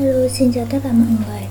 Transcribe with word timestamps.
Hello, 0.00 0.28
xin 0.28 0.52
chào 0.52 0.66
tất 0.70 0.78
cả 0.84 0.92
mọi 0.92 1.08
người. 1.26 1.42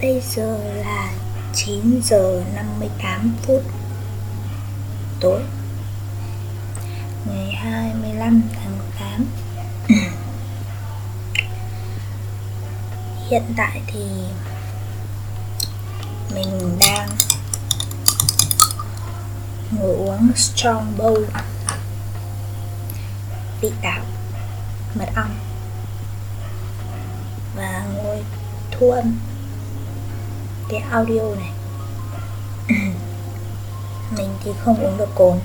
Bây 0.00 0.22
giờ 0.34 0.58
là 0.74 1.12
9 1.54 2.00
giờ 2.04 2.42
58 2.54 3.34
phút 3.42 3.62
tối 5.20 5.40
Ngày 7.24 7.52
25 7.52 8.42
tháng 8.54 8.78
8 8.98 9.26
Hiện 13.30 13.42
tại 13.56 13.82
thì 13.86 14.04
mình 16.34 16.78
đang 16.80 17.08
ngồi 19.70 19.94
uống 19.96 20.30
strong 20.36 20.94
bowl 20.98 21.24
vị 23.60 23.72
táo 23.82 24.04
mật 24.94 25.08
ong 25.16 25.55
và 27.56 27.86
ngồi 27.94 28.24
thu 28.70 28.90
âm 28.90 29.18
cái 30.68 30.80
audio 30.90 31.34
này. 31.34 31.50
Mình 34.16 34.30
thì 34.44 34.50
không 34.64 34.84
uống 34.84 34.96
được 34.98 35.14
cồn. 35.14 35.38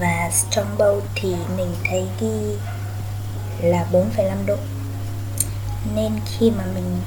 Và 0.00 0.30
trong 0.50 0.74
bầu 0.78 1.02
thì 1.14 1.34
mình 1.56 1.74
thấy 1.84 2.08
ghi 2.20 2.56
là 3.60 3.86
4,5 3.92 4.46
độ. 4.46 4.56
Nên 5.94 6.12
khi 6.26 6.50
mà 6.50 6.64
mình 6.74 7.00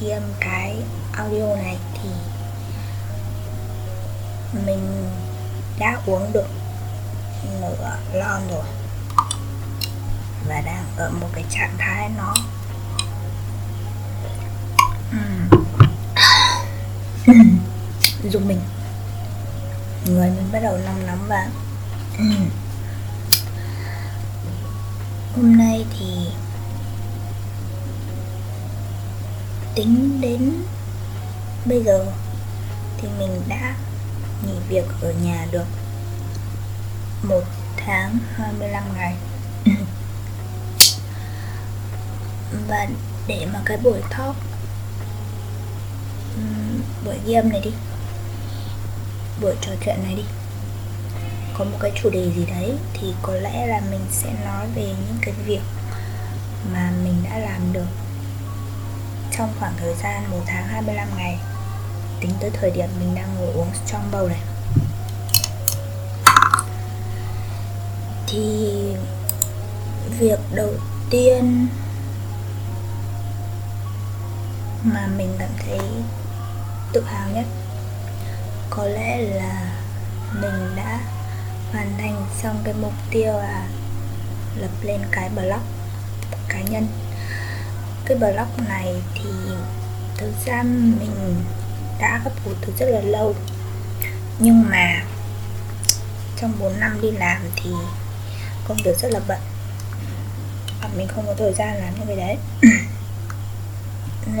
ghi 0.00 0.08
âm 0.08 0.22
cái 0.40 0.82
audio 1.12 1.56
này 1.56 1.78
thì 1.94 2.08
mình 4.66 5.10
đã 5.78 5.98
uống 6.06 6.32
được 6.32 6.48
nửa 7.60 7.96
lon 8.12 8.42
rồi. 8.50 8.64
Và 10.48 10.60
đang 10.60 10.84
ở 10.96 11.10
một 11.10 11.28
cái 11.34 11.44
trạng 11.50 11.74
thái 11.78 12.10
nó 12.16 12.34
dùng 18.30 18.48
mình 18.48 18.60
người 20.06 20.30
mình 20.30 20.48
bắt 20.52 20.60
đầu 20.62 20.78
nóng 20.78 21.06
nóng 21.06 21.26
và 21.28 21.48
hôm 25.36 25.56
nay 25.56 25.84
thì 25.98 26.28
tính 29.74 30.20
đến 30.20 30.52
bây 31.64 31.82
giờ 31.82 32.06
thì 33.00 33.08
mình 33.18 33.42
đã 33.48 33.74
nghỉ 34.46 34.54
việc 34.68 34.84
ở 35.00 35.12
nhà 35.12 35.46
được 35.50 35.66
một 37.22 37.42
tháng 37.76 38.18
25 38.36 38.82
ngày. 38.96 39.16
Và 42.68 42.86
để 43.26 43.46
mà 43.52 43.60
cái 43.64 43.76
buổi 43.76 44.00
talk 44.10 44.36
buổi 47.04 47.14
ghi 47.26 47.34
âm 47.34 47.48
này 47.48 47.60
đi. 47.60 47.70
Buổi 49.40 49.54
trò 49.60 49.72
chuyện 49.84 49.96
này 50.04 50.14
đi. 50.14 50.24
Có 51.58 51.64
một 51.64 51.76
cái 51.80 51.92
chủ 52.02 52.10
đề 52.10 52.30
gì 52.36 52.46
đấy 52.46 52.72
thì 52.94 53.14
có 53.22 53.32
lẽ 53.32 53.66
là 53.66 53.80
mình 53.90 54.06
sẽ 54.10 54.28
nói 54.44 54.66
về 54.74 54.82
những 54.82 55.18
cái 55.20 55.34
việc 55.46 55.62
mà 56.72 56.92
mình 57.04 57.14
đã 57.30 57.38
làm 57.38 57.72
được 57.72 57.86
trong 59.38 59.52
khoảng 59.58 59.72
thời 59.76 59.94
gian 60.02 60.30
1 60.30 60.36
tháng 60.46 60.68
25 60.68 61.08
ngày, 61.16 61.38
tính 62.20 62.30
tới 62.40 62.50
thời 62.50 62.70
điểm 62.70 62.88
mình 63.00 63.14
đang 63.14 63.34
ngồi 63.36 63.52
uống 63.52 63.70
trong 63.86 64.08
bầu 64.12 64.28
này. 64.28 64.40
Thì 68.28 68.70
việc 70.18 70.38
đầu 70.54 70.74
tiên 71.10 71.66
mà 74.84 75.06
mình 75.16 75.34
cảm 75.38 75.48
thấy 75.66 75.78
tự 76.92 77.04
hào 77.04 77.30
nhất. 77.30 77.44
Có 78.70 78.84
lẽ 78.84 79.18
là 79.18 79.72
mình 80.32 80.76
đã 80.76 81.00
hoàn 81.72 81.94
thành 81.98 82.26
xong 82.42 82.60
cái 82.64 82.74
mục 82.74 82.92
tiêu 83.10 83.32
là 83.32 83.66
lập 84.56 84.70
lên 84.82 85.00
cái 85.10 85.28
blog 85.28 85.62
cá 86.48 86.60
nhân. 86.60 86.86
Cái 88.04 88.18
blog 88.18 88.68
này 88.68 89.02
thì 89.14 89.30
thực 90.16 90.32
ra 90.46 90.62
mình 90.62 91.44
đã 92.00 92.20
gấp 92.24 92.30
rút 92.44 92.56
từ 92.60 92.72
rất 92.78 92.86
là 92.86 93.00
lâu. 93.00 93.34
Nhưng 94.38 94.70
mà 94.70 95.02
trong 96.36 96.52
4 96.58 96.80
năm 96.80 97.00
đi 97.02 97.10
làm 97.10 97.42
thì 97.56 97.70
công 98.68 98.78
việc 98.84 98.98
rất 98.98 99.08
là 99.12 99.20
bận. 99.28 99.40
Và 100.82 100.88
mình 100.96 101.08
không 101.08 101.26
có 101.26 101.34
thời 101.38 101.52
gian 101.54 101.74
làm 101.74 101.94
những 101.98 102.06
cái 102.06 102.16
đấy. 102.16 102.36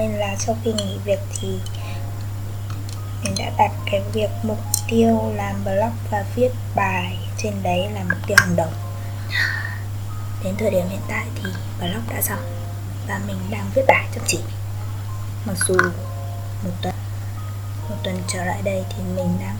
nên 0.00 0.12
là 0.12 0.36
sau 0.38 0.56
khi 0.64 0.72
nghỉ 0.72 0.98
việc 1.04 1.18
thì 1.40 1.48
mình 3.24 3.34
đã 3.38 3.50
đặt 3.58 3.70
cái 3.90 4.02
việc 4.12 4.30
mục 4.42 4.58
tiêu 4.88 5.32
làm 5.34 5.64
blog 5.64 5.92
và 6.10 6.24
viết 6.34 6.48
bài 6.74 7.18
trên 7.38 7.62
đấy 7.62 7.88
là 7.94 8.02
mục 8.02 8.18
tiêu 8.26 8.36
hàng 8.40 8.56
đầu. 8.56 8.68
Đến 10.44 10.54
thời 10.58 10.70
điểm 10.70 10.88
hiện 10.88 11.00
tại 11.08 11.26
thì 11.34 11.50
blog 11.78 12.02
đã 12.10 12.22
xong 12.22 12.38
và 13.08 13.20
mình 13.26 13.36
đang 13.50 13.70
viết 13.74 13.82
bài 13.88 14.06
chăm 14.14 14.24
chỉ. 14.26 14.38
Mặc 15.44 15.56
dù 15.68 15.76
một 16.64 16.70
tuần 16.82 16.94
một 17.90 17.96
tuần 18.02 18.22
trở 18.28 18.44
lại 18.44 18.62
đây 18.64 18.84
thì 18.88 19.02
mình 19.16 19.38
đang 19.40 19.56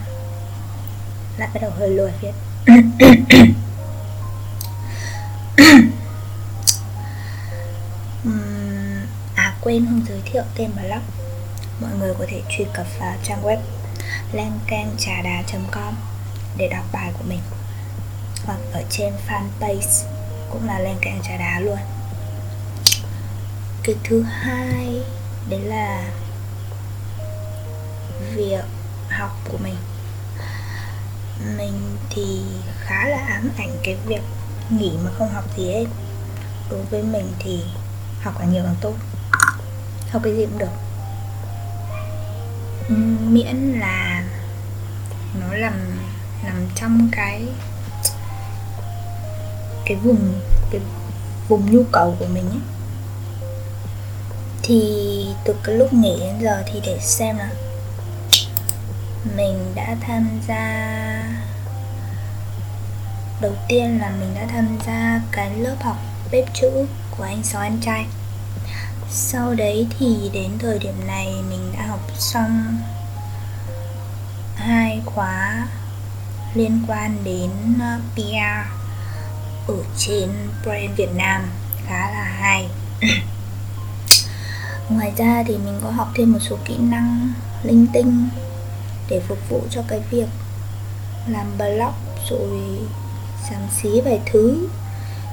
lại 1.38 1.48
bắt 1.54 1.62
đầu 1.62 1.70
hơi 1.78 1.88
lười 1.88 2.12
viết. 2.20 2.32
Quên 9.60 9.86
không 9.86 10.04
giới 10.08 10.20
thiệu 10.24 10.42
tên 10.56 10.70
blog 10.76 11.02
mọi 11.80 11.90
người 11.98 12.14
có 12.18 12.24
thể 12.28 12.42
truy 12.50 12.64
cập 12.74 12.86
vào 12.98 13.16
trang 13.24 13.42
web 13.44 13.58
lancantràdà.com 14.32 15.94
để 16.56 16.68
đọc 16.68 16.84
bài 16.92 17.12
của 17.18 17.24
mình. 17.28 17.40
Hoặc 18.44 18.58
ở 18.72 18.82
trên 18.90 19.14
fanpage 19.28 20.04
cũng 20.50 20.66
là 20.66 20.78
lan 20.78 20.96
trà 21.22 21.36
đá 21.36 21.60
luôn. 21.60 21.78
Cái 23.82 23.94
thứ 24.04 24.22
hai, 24.22 25.02
đấy 25.48 25.60
là 25.60 26.10
việc 28.34 28.64
học 29.08 29.30
của 29.50 29.58
mình. 29.58 29.76
Mình 31.56 31.96
thì 32.10 32.42
khá 32.80 33.08
là 33.08 33.18
ám 33.18 33.50
ảnh 33.58 33.76
cái 33.84 33.96
việc 34.06 34.22
nghỉ 34.70 34.92
mà 35.04 35.10
không 35.18 35.28
học 35.28 35.44
gì 35.56 35.72
hết. 35.72 35.86
Đối 36.70 36.82
với 36.82 37.02
mình 37.02 37.32
thì 37.38 37.62
học 38.22 38.34
càng 38.38 38.52
nhiều 38.52 38.62
càng 38.64 38.76
tốt 38.80 38.94
học 40.10 40.22
cái 40.24 40.36
gì 40.36 40.46
cũng 40.46 40.58
được. 40.58 40.72
Ừ, 42.88 42.94
miễn 43.28 43.56
là 43.80 44.24
nó 45.40 45.54
làm 45.54 45.74
nằm 46.44 46.68
trong 46.74 47.08
cái 47.12 47.48
cái 49.84 49.96
vùng 49.96 50.40
cái 50.70 50.80
vùng 51.48 51.72
nhu 51.72 51.82
cầu 51.92 52.16
của 52.18 52.26
mình 52.26 52.48
ấy. 52.50 52.60
Thì 54.62 55.26
từ 55.44 55.56
cái 55.64 55.74
lúc 55.74 55.92
nghỉ 55.92 56.16
đến 56.20 56.34
giờ 56.40 56.62
thì 56.66 56.80
để 56.86 56.98
xem 57.00 57.38
là 57.38 57.50
mình 59.36 59.72
đã 59.74 59.96
tham 60.00 60.40
gia, 60.48 60.92
đầu 63.40 63.52
tiên 63.68 63.98
là 64.00 64.10
mình 64.20 64.34
đã 64.34 64.46
tham 64.48 64.78
gia 64.86 65.20
cái 65.32 65.50
lớp 65.56 65.76
học 65.80 65.96
bếp 66.32 66.44
chữ 66.54 66.86
của 67.16 67.24
anh 67.24 67.42
sáu 67.42 67.62
anh 67.62 67.78
trai 67.80 68.06
sau 69.12 69.54
đấy 69.54 69.86
thì 69.98 70.30
đến 70.32 70.50
thời 70.58 70.78
điểm 70.78 70.94
này 71.06 71.34
mình 71.50 71.72
đã 71.72 71.86
học 71.86 72.00
xong 72.18 72.78
hai 74.56 75.02
khóa 75.06 75.66
liên 76.54 76.82
quan 76.88 77.16
đến 77.24 77.50
ờ, 77.80 77.98
PR 78.14 78.70
ở 79.68 79.76
trên 79.96 80.28
brand 80.62 80.96
Việt 80.96 81.14
Nam, 81.14 81.42
khá 81.86 82.10
là 82.10 82.24
hay. 82.24 82.68
Ngoài 84.88 85.12
ra 85.16 85.42
thì 85.46 85.58
mình 85.58 85.80
có 85.82 85.90
học 85.90 86.08
thêm 86.14 86.32
một 86.32 86.38
số 86.40 86.56
kỹ 86.64 86.76
năng 86.78 87.32
linh 87.62 87.86
tinh 87.92 88.28
để 89.08 89.20
phục 89.28 89.38
vụ 89.48 89.62
cho 89.70 89.82
cái 89.88 90.00
việc 90.10 90.28
làm 91.26 91.58
blog 91.58 91.94
rồi 92.30 92.78
xám 93.50 93.60
xí 93.70 94.00
vài 94.00 94.20
thứ. 94.32 94.68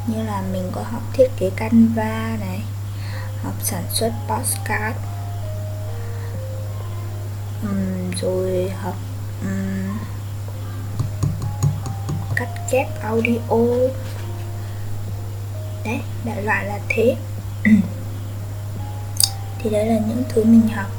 Như 0.07 0.23
là 0.23 0.43
mình 0.51 0.69
có 0.71 0.83
học 0.91 1.01
thiết 1.13 1.27
kế 1.39 1.49
canva 1.55 2.37
này 2.39 2.61
học 3.47 3.55
sản 3.63 3.83
xuất 3.89 4.11
postcard 4.27 4.97
um, 7.63 8.11
rồi 8.21 8.69
học 8.69 8.95
um, 9.41 9.97
cắt 12.35 12.47
ghép 12.71 12.87
audio. 13.01 13.39
Đấy 15.85 15.99
đại 16.25 16.43
loại 16.43 16.65
là 16.65 16.79
thế. 16.89 17.15
Thì 19.59 19.69
đấy 19.69 19.85
là 19.85 19.99
những 20.07 20.23
thứ 20.29 20.43
mình 20.43 20.67
học. 20.67 20.91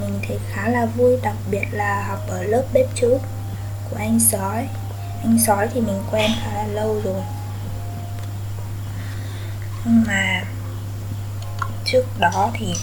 Mình 0.00 0.18
thấy 0.28 0.38
khá 0.52 0.68
là 0.68 0.86
vui 0.86 1.16
đặc 1.22 1.36
biệt 1.50 1.66
là 1.72 2.06
học 2.08 2.20
ở 2.28 2.42
lớp 2.42 2.64
bếp 2.72 2.86
trước 2.94 3.18
của 3.90 3.96
anh 3.96 4.20
sói. 4.20 4.68
Anh 5.22 5.38
sói 5.46 5.68
thì 5.74 5.80
mình 5.80 6.02
quen 6.10 6.30
khá 6.44 6.54
là 6.54 6.66
lâu 6.66 7.00
rồi. 7.04 7.22
Nhưng 9.84 10.04
mà 10.06 10.44
trước 11.84 12.04
đó 12.18 12.50
thì 12.54 12.74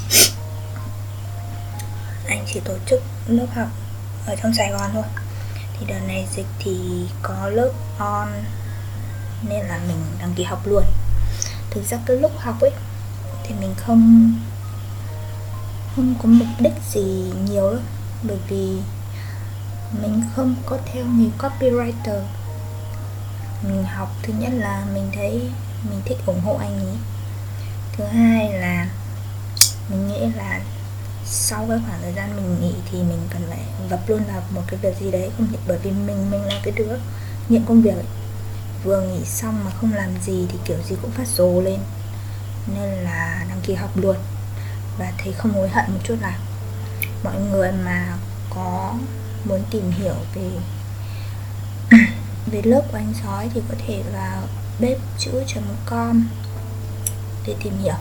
anh 2.27 2.45
chỉ 2.53 2.59
tổ 2.59 2.74
chức 2.86 3.03
lớp 3.27 3.45
học 3.56 3.68
ở 4.25 4.36
trong 4.44 4.53
Sài 4.53 4.71
Gòn 4.71 4.89
thôi. 4.94 5.03
Thì 5.80 5.86
đợt 5.86 6.00
này 6.07 6.27
dịch 6.36 6.48
thì 6.59 7.06
có 7.21 7.50
lớp 7.50 7.71
on, 7.98 8.27
nên 9.50 9.65
là 9.65 9.80
mình 9.88 9.98
đăng 10.19 10.33
ký 10.36 10.44
học 10.44 10.68
luôn. 10.68 10.83
Thực 11.69 11.86
ra 11.89 11.98
cái 12.06 12.18
lúc 12.18 12.31
học 12.38 12.62
ấy, 12.62 12.71
thì 13.44 13.56
mình 13.59 13.74
không 13.77 14.33
không 15.95 16.15
có 16.21 16.30
mục 16.30 16.48
đích 16.59 16.74
gì 16.94 17.33
nhiều 17.50 17.69
lắm 17.69 17.83
bởi 18.24 18.38
vì 18.48 18.77
mình 20.01 20.24
không 20.36 20.56
có 20.65 20.77
theo 20.86 21.06
nghề 21.06 21.30
copywriter. 21.39 22.21
Mình 23.63 23.83
học, 23.83 24.09
thứ 24.24 24.33
nhất 24.39 24.51
là 24.53 24.86
mình 24.94 25.12
thấy 25.13 25.50
mình 25.89 26.01
thích 26.06 26.18
ủng 26.25 26.42
hộ 26.42 26.57
anh 26.59 26.80
ấy 26.80 26.95
thứ 27.98 28.04
hai 28.04 28.54
là 28.54 28.88
mình 29.90 30.08
nghĩ 30.08 30.20
là 30.38 30.62
sau 31.26 31.66
cái 31.70 31.80
khoảng 31.88 32.02
thời 32.02 32.14
gian 32.14 32.36
mình 32.36 32.62
nghỉ 32.62 32.74
thì 32.92 32.98
mình 32.98 33.20
cần 33.30 33.42
phải 33.50 33.60
vập 33.90 34.10
luôn 34.10 34.24
vào 34.28 34.44
một 34.50 34.62
cái 34.68 34.80
việc 34.84 34.98
gì 35.00 35.12
đấy, 35.12 35.32
không 35.38 35.48
bởi 35.68 35.78
vì 35.84 35.92
mình 35.92 36.32
mình 36.32 36.42
là 36.42 36.62
cái 36.64 36.74
đứa 36.78 36.98
nghiện 37.50 37.66
công 37.66 37.82
việc. 37.82 37.96
Ấy. 37.96 38.06
vừa 38.84 39.02
nghỉ 39.02 39.26
xong 39.26 39.66
mà 39.66 39.72
không 39.72 39.94
làm 39.94 40.10
gì 40.26 40.46
thì 40.52 40.58
kiểu 40.66 40.78
gì 40.90 40.96
cũng 41.02 41.12
phát 41.12 41.28
rồ 41.28 41.62
lên. 41.62 41.80
Nên 42.76 42.90
là 42.90 43.46
đăng 43.50 43.62
ký 43.64 43.74
học 43.74 43.98
luôn. 43.98 44.16
Và 44.98 45.12
thấy 45.18 45.34
không 45.34 45.54
hối 45.54 45.70
hận 45.70 45.86
một 45.88 46.00
chút 46.04 46.16
nào 46.22 46.40
mọi 47.24 47.36
người 47.52 47.72
mà 47.72 48.18
có 48.50 48.94
muốn 49.46 49.64
tìm 49.72 49.92
hiểu 49.92 50.16
về 50.36 50.50
về 52.52 52.62
lớp 52.64 52.82
của 52.92 52.98
anh 52.98 53.14
sói 53.24 53.50
thì 53.54 53.62
có 53.70 53.76
thể 53.88 54.04
vào 54.14 54.44
bếp 54.80 54.98
chữ.com 55.20 56.28
để 57.48 57.56
tìm 57.64 57.74
hiểu. 57.84 57.96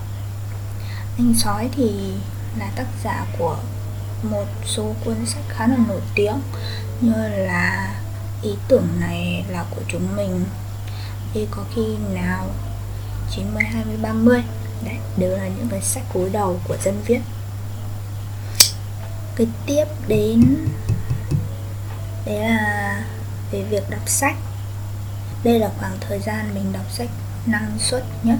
Anh 1.18 1.34
sói 1.34 1.68
thì 1.72 2.12
là 2.58 2.70
tác 2.76 2.86
giả 3.04 3.26
của 3.38 3.58
một 4.22 4.46
số 4.66 4.94
cuốn 5.04 5.26
sách 5.26 5.44
khá 5.48 5.66
là 5.66 5.76
nổi 5.88 6.00
tiếng, 6.14 6.40
như 7.00 7.28
là 7.28 7.94
ý 8.42 8.50
tưởng 8.68 8.86
này 9.00 9.44
là 9.48 9.64
của 9.70 9.82
chúng 9.88 10.16
mình 10.16 10.44
đi 11.34 11.46
có 11.50 11.64
khi 11.74 11.82
nào 12.14 12.46
90 13.30 13.64
20 13.64 13.96
30 14.02 14.42
đấy, 14.84 14.96
đều 15.16 15.36
là 15.36 15.48
những 15.48 15.68
cái 15.70 15.82
sách 15.82 16.04
cúi 16.12 16.30
đầu 16.30 16.60
của 16.68 16.76
dân 16.84 17.02
viết. 17.06 17.20
Cái 19.36 19.46
tiếp 19.66 19.84
đến, 20.08 20.68
đấy 22.26 22.38
là 22.38 23.04
về 23.52 23.62
việc 23.62 23.90
đọc 23.90 24.08
sách. 24.08 24.36
Đây 25.44 25.58
là 25.58 25.70
khoảng 25.78 25.98
thời 26.00 26.18
gian 26.18 26.54
mình 26.54 26.72
đọc 26.72 26.84
sách 26.90 27.08
năng 27.46 27.78
suất 27.78 28.04
nhất 28.22 28.38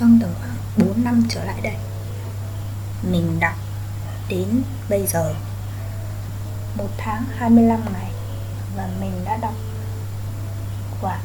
trong 0.00 0.18
tầm 0.20 0.30
khoảng 0.40 0.88
4 0.88 1.04
năm 1.04 1.22
trở 1.28 1.44
lại 1.44 1.60
đây. 1.62 1.76
Mình 3.10 3.40
đọc 3.40 3.54
đến 4.28 4.62
bây 4.88 5.06
giờ, 5.06 5.34
một 6.76 6.88
tháng 6.98 7.24
25 7.38 7.80
ngày, 7.92 8.10
và 8.76 8.88
mình 9.00 9.12
đã 9.24 9.36
đọc 9.36 9.54
khoảng 11.00 11.20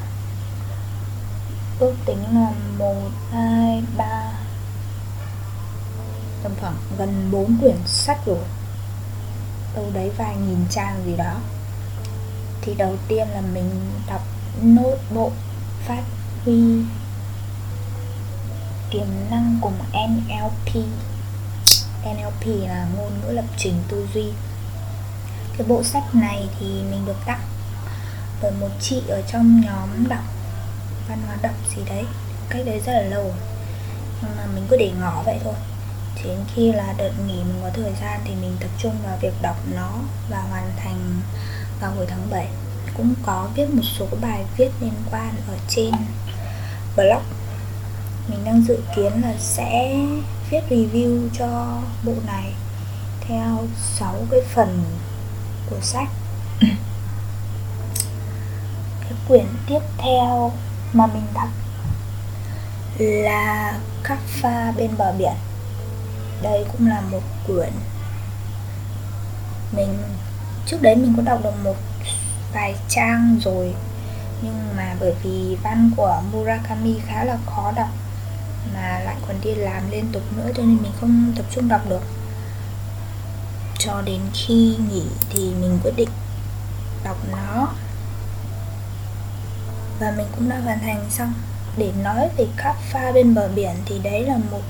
ước 1.78 1.94
tính 2.06 2.22
là 2.34 2.52
một, 2.78 3.10
hai, 3.32 3.82
ba, 3.96 4.32
tầm 6.42 6.52
khoảng 6.60 6.76
gần 6.98 7.28
4 7.32 7.56
quyển 7.60 7.76
sách 7.86 8.18
rồi. 8.26 8.44
Đâu 9.74 9.90
đấy 9.94 10.10
vài 10.16 10.36
nghìn 10.36 10.66
trang 10.70 11.02
gì 11.06 11.16
đó. 11.16 11.34
Thì 12.62 12.74
đầu 12.74 12.96
tiên 13.08 13.28
là 13.28 13.40
mình 13.40 13.70
đọc 14.06 14.22
nốt 14.62 14.96
bộ 15.14 15.32
phát 15.86 16.02
huy 16.44 16.84
tiềm 18.92 19.06
năng 19.30 19.58
cùng 19.62 19.74
NLP 19.92 20.84
NLP 22.04 22.68
là 22.68 22.86
ngôn 22.96 23.12
ngữ 23.20 23.32
lập 23.32 23.44
trình 23.56 23.74
tư 23.88 24.08
duy. 24.14 24.32
Cái 25.58 25.66
bộ 25.66 25.82
sách 25.82 26.14
này 26.14 26.48
thì 26.60 26.66
mình 26.66 27.06
được 27.06 27.16
tặng 27.26 27.40
bởi 28.42 28.52
một 28.60 28.68
chị 28.80 29.02
ở 29.08 29.22
trong 29.32 29.60
nhóm 29.60 30.08
đọc 30.08 30.24
văn 31.08 31.18
hóa 31.26 31.36
đọc 31.42 31.54
gì 31.76 31.82
đấy. 31.88 32.04
Cách 32.48 32.62
đấy 32.66 32.80
rất 32.86 32.92
là 32.92 33.02
lâu 33.02 33.34
nhưng 34.22 34.36
mà 34.36 34.46
mình 34.54 34.66
cứ 34.68 34.76
để 34.76 34.92
ngỏ 35.00 35.22
vậy 35.22 35.38
thôi. 35.44 35.54
Chỉ 36.16 36.22
đến 36.28 36.38
khi 36.54 36.72
là 36.72 36.94
đợt 36.98 37.12
nghỉ 37.26 37.36
mình 37.36 37.60
có 37.62 37.70
thời 37.74 37.92
gian 38.00 38.20
thì 38.24 38.34
mình 38.34 38.56
tập 38.60 38.70
trung 38.78 38.94
vào 39.04 39.18
việc 39.20 39.34
đọc 39.42 39.56
nó 39.74 39.92
và 40.30 40.40
hoàn 40.50 40.70
thành 40.76 41.20
vào 41.80 41.90
hồi 41.90 42.06
tháng 42.08 42.30
7 42.30 42.48
cũng 42.96 43.14
có 43.26 43.48
viết 43.54 43.70
một 43.70 43.82
số 43.98 44.06
bài 44.20 44.44
viết 44.56 44.70
liên 44.80 44.94
quan 45.10 45.34
ở 45.48 45.54
trên 45.68 45.92
blog 46.96 47.41
mình 48.28 48.44
đang 48.44 48.64
dự 48.68 48.78
kiến 48.96 49.12
là 49.22 49.34
sẽ 49.38 49.96
viết 50.50 50.60
review 50.70 51.28
cho 51.38 51.78
bộ 52.04 52.12
này 52.26 52.52
theo 53.20 53.58
6 53.76 54.14
cái 54.30 54.40
phần 54.54 54.84
của 55.70 55.80
sách. 55.80 56.08
Cái 59.00 59.12
quyển 59.28 59.46
tiếp 59.66 59.80
theo 59.98 60.52
mà 60.92 61.06
mình 61.06 61.26
đọc 61.34 61.48
là 62.98 63.78
các 64.02 64.18
pha 64.26 64.72
bên 64.76 64.90
bờ 64.98 65.12
biển. 65.12 65.34
Đây 66.42 66.64
cũng 66.72 66.86
là 66.86 67.00
một 67.00 67.22
quyển 67.46 67.72
mình, 69.72 69.98
trước 70.66 70.82
đấy 70.82 70.96
mình 70.96 71.14
có 71.16 71.22
đọc 71.22 71.40
được 71.44 71.64
một 71.64 71.76
vài 72.52 72.74
trang 72.88 73.38
rồi, 73.44 73.74
nhưng 74.42 74.76
mà 74.76 74.96
bởi 75.00 75.14
vì 75.22 75.56
văn 75.62 75.90
của 75.96 76.22
Murakami 76.32 76.98
khá 77.06 77.24
là 77.24 77.38
khó 77.46 77.72
đọc 77.76 77.88
mà 78.74 79.00
lại 79.04 79.16
còn 79.28 79.36
đi 79.40 79.54
làm 79.54 79.90
liên 79.90 80.06
tục 80.12 80.22
nữa, 80.36 80.50
cho 80.56 80.62
nên 80.62 80.76
mình 80.82 80.92
không 81.00 81.32
tập 81.36 81.44
trung 81.50 81.68
đọc 81.68 81.80
được. 81.88 82.02
Cho 83.78 84.02
đến 84.02 84.20
khi 84.32 84.76
nghỉ 84.90 85.02
thì 85.30 85.52
mình 85.60 85.78
quyết 85.82 85.92
định 85.96 86.08
đọc 87.04 87.16
nó. 87.32 87.68
Và 90.00 90.14
mình 90.16 90.26
cũng 90.36 90.48
đã 90.48 90.58
hoàn 90.58 90.78
thành 90.80 91.04
xong. 91.10 91.32
Để 91.76 91.92
nói 92.02 92.28
về 92.36 92.46
các 92.56 92.76
pha 92.90 93.12
bên 93.12 93.34
bờ 93.34 93.48
biển 93.48 93.74
thì 93.86 93.98
đấy 93.98 94.24
là 94.26 94.38
một 94.50 94.62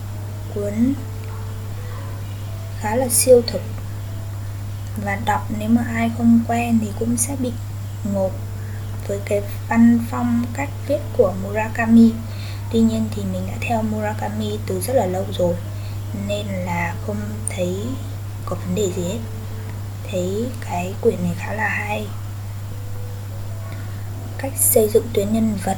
cuốn 0.55 0.95
khá 2.81 2.97
là 2.97 3.09
siêu 3.09 3.43
thực. 3.47 3.63
Và 5.05 5.19
đọc 5.25 5.47
nếu 5.59 5.69
mà 5.69 5.85
ai 5.95 6.11
không 6.19 6.41
quen 6.49 6.79
thì 6.81 6.89
cũng 6.99 7.17
sẽ 7.17 7.37
bị 7.37 7.53
ngộp 8.13 8.31
với 9.09 9.21
cái 9.25 9.43
văn 9.69 9.99
phong 10.11 10.45
cách 10.55 10.69
viết 10.87 10.99
của 11.17 11.33
Murakami 11.43 12.13
tuy 12.73 12.81
nhiên 12.81 13.09
thì 13.15 13.23
mình 13.33 13.43
đã 13.47 13.55
theo 13.61 13.83
Murakami 13.83 14.59
từ 14.67 14.81
rất 14.81 14.95
là 14.97 15.07
lâu 15.07 15.25
rồi, 15.39 15.55
nên 16.27 16.47
là 16.47 16.95
không 17.07 17.21
thấy 17.49 17.77
có 18.47 18.57
vấn 18.57 18.75
đề 18.75 18.93
gì 18.97 19.03
hết. 19.03 19.19
Thấy 20.11 20.47
cái 20.61 20.95
quyển 21.01 21.23
này 21.23 21.33
khá 21.39 21.53
là 21.53 21.69
hay. 21.69 22.07
Cách 24.39 24.53
xây 24.57 24.89
dựng 24.89 25.07
tuyến 25.13 25.33
nhân 25.33 25.59
vật, 25.65 25.77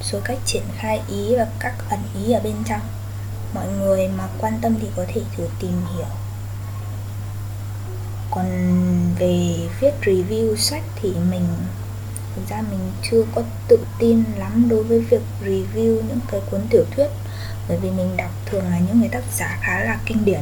số 0.00 0.18
cách 0.24 0.38
triển 0.46 0.62
khai 0.76 1.00
ý 1.08 1.36
và 1.36 1.46
các 1.58 1.74
ẩn 1.90 2.00
ý 2.14 2.32
ở 2.32 2.40
bên 2.40 2.54
trong. 2.64 2.80
Mọi 3.54 3.66
người 3.68 4.08
mà 4.08 4.28
quan 4.38 4.58
tâm 4.62 4.74
thì 4.80 4.86
có 4.96 5.04
thể 5.08 5.20
thử 5.36 5.48
tìm 5.60 5.80
hiểu. 5.96 6.06
Còn 8.30 8.46
về 9.18 9.68
viết 9.80 9.94
review 10.02 10.56
sách 10.56 10.82
thì 11.02 11.14
mình 11.30 11.46
thực 12.36 12.48
ra 12.48 12.62
mình 12.70 12.92
chưa 13.10 13.24
có 13.34 13.42
tự 13.68 13.78
tin 13.98 14.24
lắm 14.36 14.68
đối 14.68 14.84
với 14.84 15.00
việc 15.00 15.22
review 15.44 15.94
những 15.94 16.20
cái 16.28 16.40
cuốn 16.50 16.60
tiểu 16.70 16.84
thuyết. 16.96 17.06
Bởi 17.68 17.78
vì 17.78 17.90
mình 17.90 18.16
đọc 18.16 18.30
thường 18.46 18.64
là 18.70 18.78
những 18.78 19.00
người 19.00 19.08
tác 19.08 19.22
giả 19.36 19.58
khá 19.60 19.84
là 19.84 19.98
kinh 20.06 20.24
điển 20.24 20.40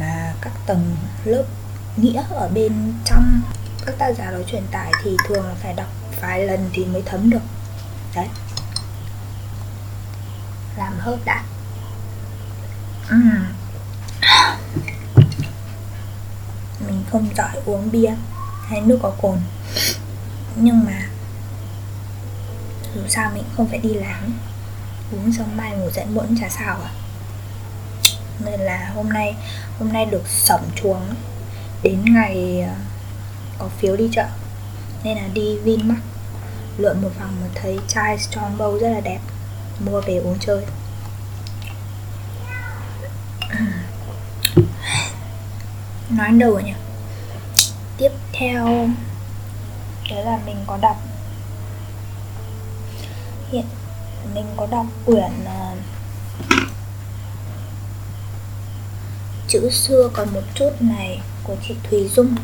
mà 0.00 0.34
các 0.40 0.52
tầng 0.66 0.96
lớp 1.24 1.44
nghĩa 1.96 2.22
ở 2.30 2.48
bên 2.48 2.92
trong 3.04 3.40
các 3.86 3.98
tác 3.98 4.12
giả 4.18 4.30
đó 4.30 4.38
truyền 4.46 4.62
tải 4.70 4.92
thì 5.04 5.16
thường 5.28 5.46
là 5.46 5.54
phải 5.62 5.74
đọc 5.74 5.86
vài 6.20 6.46
lần 6.46 6.70
thì 6.72 6.84
mới 6.84 7.02
thấm 7.06 7.30
được. 7.30 7.42
Đấy. 8.14 8.26
Làm 10.78 10.92
hớp 10.98 11.18
đã. 11.24 11.44
Uhm. 13.14 13.44
mình 16.86 17.04
không 17.10 17.28
giỏi 17.36 17.50
uống 17.64 17.90
bia 17.90 18.14
hay 18.66 18.80
nước 18.80 18.98
có 19.02 19.12
cồn 19.22 19.38
nhưng 20.60 20.84
mà 20.84 21.08
dù 22.94 23.00
sao 23.08 23.30
mình 23.34 23.44
không 23.56 23.68
phải 23.68 23.78
đi 23.78 23.94
làm. 23.94 24.38
Uống 25.12 25.32
xong 25.32 25.56
mai 25.56 25.70
ngủ 25.70 25.90
dậy 25.90 26.06
muộn 26.06 26.36
chả 26.40 26.48
sao 26.48 26.80
à. 26.82 26.90
Nên 28.44 28.60
là 28.60 28.90
hôm 28.94 29.08
nay 29.08 29.36
hôm 29.78 29.92
nay 29.92 30.06
được 30.06 30.28
sẩm 30.28 30.60
chuồng. 30.76 31.14
Đến 31.82 32.04
ngày 32.04 32.60
à, 32.60 32.74
có 33.58 33.68
phiếu 33.78 33.96
đi 33.96 34.08
chợ. 34.12 34.26
Nên 35.04 35.16
là 35.16 35.28
đi 35.34 35.58
Vinmart. 35.58 36.00
Lượn 36.78 37.02
một 37.02 37.10
vòng 37.20 37.36
mà 37.40 37.46
thấy 37.54 37.78
chai 37.88 38.18
Strongbow 38.18 38.78
rất 38.78 38.88
là 38.88 39.00
đẹp. 39.00 39.20
Mua 39.84 40.00
về 40.00 40.16
uống 40.16 40.38
chơi. 40.40 40.64
Nói 46.10 46.30
đâu 46.30 46.50
rồi 46.50 46.62
nhỉ? 46.62 46.74
Tiếp 47.98 48.12
theo 48.32 48.88
đấy 50.10 50.24
là 50.24 50.38
mình 50.46 50.56
có 50.66 50.78
đọc. 50.82 50.96
Hiện 53.50 53.64
mình 54.34 54.46
có 54.56 54.66
đọc 54.70 54.86
quyển 55.06 55.32
uh, 55.44 55.78
chữ 59.48 59.70
xưa 59.70 60.10
còn 60.12 60.34
một 60.34 60.42
chút 60.54 60.70
này 60.80 61.20
của 61.44 61.56
chị 61.68 61.74
Thùy 61.90 62.08
Dung. 62.08 62.34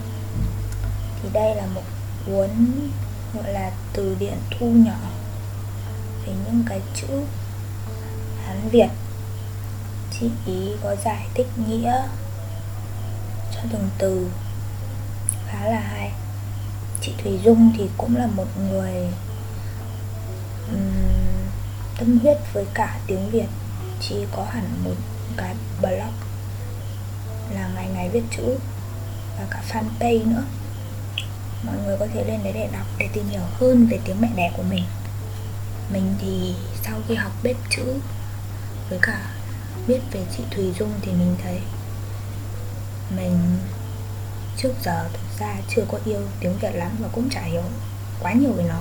Thì 1.22 1.28
đây 1.32 1.54
là 1.54 1.66
một 1.66 1.82
cuốn 2.26 2.48
gọi 3.34 3.52
là 3.52 3.70
từ 3.92 4.16
điển 4.20 4.38
thu 4.58 4.66
nhỏ 4.66 4.98
về 6.26 6.32
những 6.46 6.64
cái 6.68 6.80
chữ 6.94 7.08
Hán 8.46 8.68
Việt. 8.68 8.88
Chị 10.20 10.30
ý 10.46 10.72
có 10.82 10.96
giải 11.04 11.26
thích 11.34 11.48
nghĩa 11.56 12.02
cho 13.54 13.60
từng 13.72 13.88
từ 13.98 14.30
khá 15.46 15.68
là 15.68 15.80
hay 15.80 16.12
chị 17.06 17.12
Thùy 17.22 17.38
Dung 17.44 17.72
thì 17.76 17.88
cũng 17.96 18.16
là 18.16 18.26
một 18.26 18.46
người 18.70 18.94
um, 20.68 21.48
tâm 21.98 22.18
huyết 22.18 22.36
với 22.52 22.66
cả 22.74 22.98
tiếng 23.06 23.30
Việt. 23.30 23.46
Chị 24.00 24.14
có 24.36 24.46
hẳn 24.50 24.64
một 24.84 24.94
cái 25.36 25.54
blog 25.80 26.12
là 27.54 27.70
ngày 27.74 27.88
ngày 27.94 28.08
viết 28.08 28.22
chữ 28.36 28.58
và 29.38 29.46
cả 29.50 29.62
fanpage 29.68 30.30
nữa. 30.30 30.44
Mọi 31.62 31.76
người 31.84 31.96
có 31.98 32.06
thể 32.14 32.24
lên 32.24 32.40
đấy 32.44 32.52
để 32.52 32.68
đọc 32.72 32.86
để 32.98 33.08
tìm 33.12 33.28
hiểu 33.28 33.42
hơn 33.60 33.86
về 33.86 33.98
tiếng 34.04 34.20
mẹ 34.20 34.28
đẻ 34.36 34.52
của 34.56 34.62
mình. 34.62 34.84
Mình 35.92 36.14
thì 36.20 36.54
sau 36.82 37.00
khi 37.08 37.14
học 37.14 37.32
biết 37.42 37.56
chữ 37.70 38.00
với 38.90 38.98
cả 39.02 39.30
biết 39.86 40.00
về 40.12 40.20
chị 40.36 40.42
Thùy 40.50 40.72
Dung 40.78 40.92
thì 41.02 41.12
mình 41.12 41.36
thấy 41.42 41.60
mình 43.16 43.58
trước 44.56 44.72
giờ 44.84 45.08
thực 45.12 45.38
ra 45.38 45.54
chưa 45.68 45.84
có 45.92 45.98
yêu 46.04 46.20
tiếng 46.40 46.58
Việt 46.58 46.74
lắm 46.74 46.90
và 47.00 47.08
cũng 47.12 47.30
chả 47.30 47.42
hiểu 47.42 47.62
quá 48.20 48.32
nhiều 48.32 48.52
về 48.52 48.64
nó. 48.68 48.80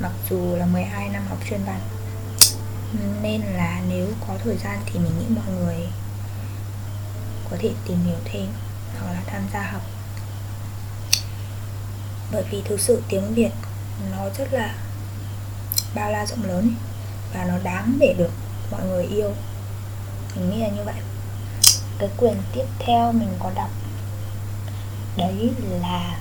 Mặc 0.00 0.12
dù 0.30 0.56
là 0.56 0.66
12 0.66 1.08
năm 1.08 1.22
học 1.28 1.38
chuyên 1.50 1.60
văn, 1.64 1.80
nên 3.22 3.40
là 3.40 3.80
nếu 3.88 4.06
có 4.28 4.34
thời 4.44 4.56
gian 4.56 4.80
thì 4.86 4.98
mình 4.98 5.12
nghĩ 5.18 5.24
mọi 5.28 5.54
người 5.54 5.76
có 7.50 7.56
thể 7.60 7.70
tìm 7.86 7.98
hiểu 8.04 8.18
thêm 8.24 8.46
hoặc 9.00 9.12
là 9.12 9.20
tham 9.26 9.42
gia 9.52 9.62
học. 9.62 9.82
Bởi 12.32 12.44
vì 12.50 12.62
thực 12.64 12.80
sự 12.80 13.02
tiếng 13.08 13.34
Việt 13.34 13.50
nó 14.10 14.24
rất 14.38 14.52
là 14.52 14.74
bao 15.94 16.10
la 16.10 16.26
rộng 16.26 16.44
lớn 16.44 16.74
và 17.34 17.44
nó 17.44 17.54
đáng 17.62 17.96
để 18.00 18.14
được 18.18 18.30
mọi 18.70 18.84
người 18.84 19.04
yêu. 19.04 19.32
Mình 20.36 20.50
nghĩ 20.50 20.60
là 20.60 20.68
như 20.68 20.82
vậy. 20.84 20.94
Cái 21.98 22.08
quyền 22.16 22.36
tiếp 22.54 22.64
theo 22.78 23.12
mình 23.12 23.36
có 23.38 23.50
đọc 23.54 23.70
đấy 25.16 25.52
là 25.82 26.18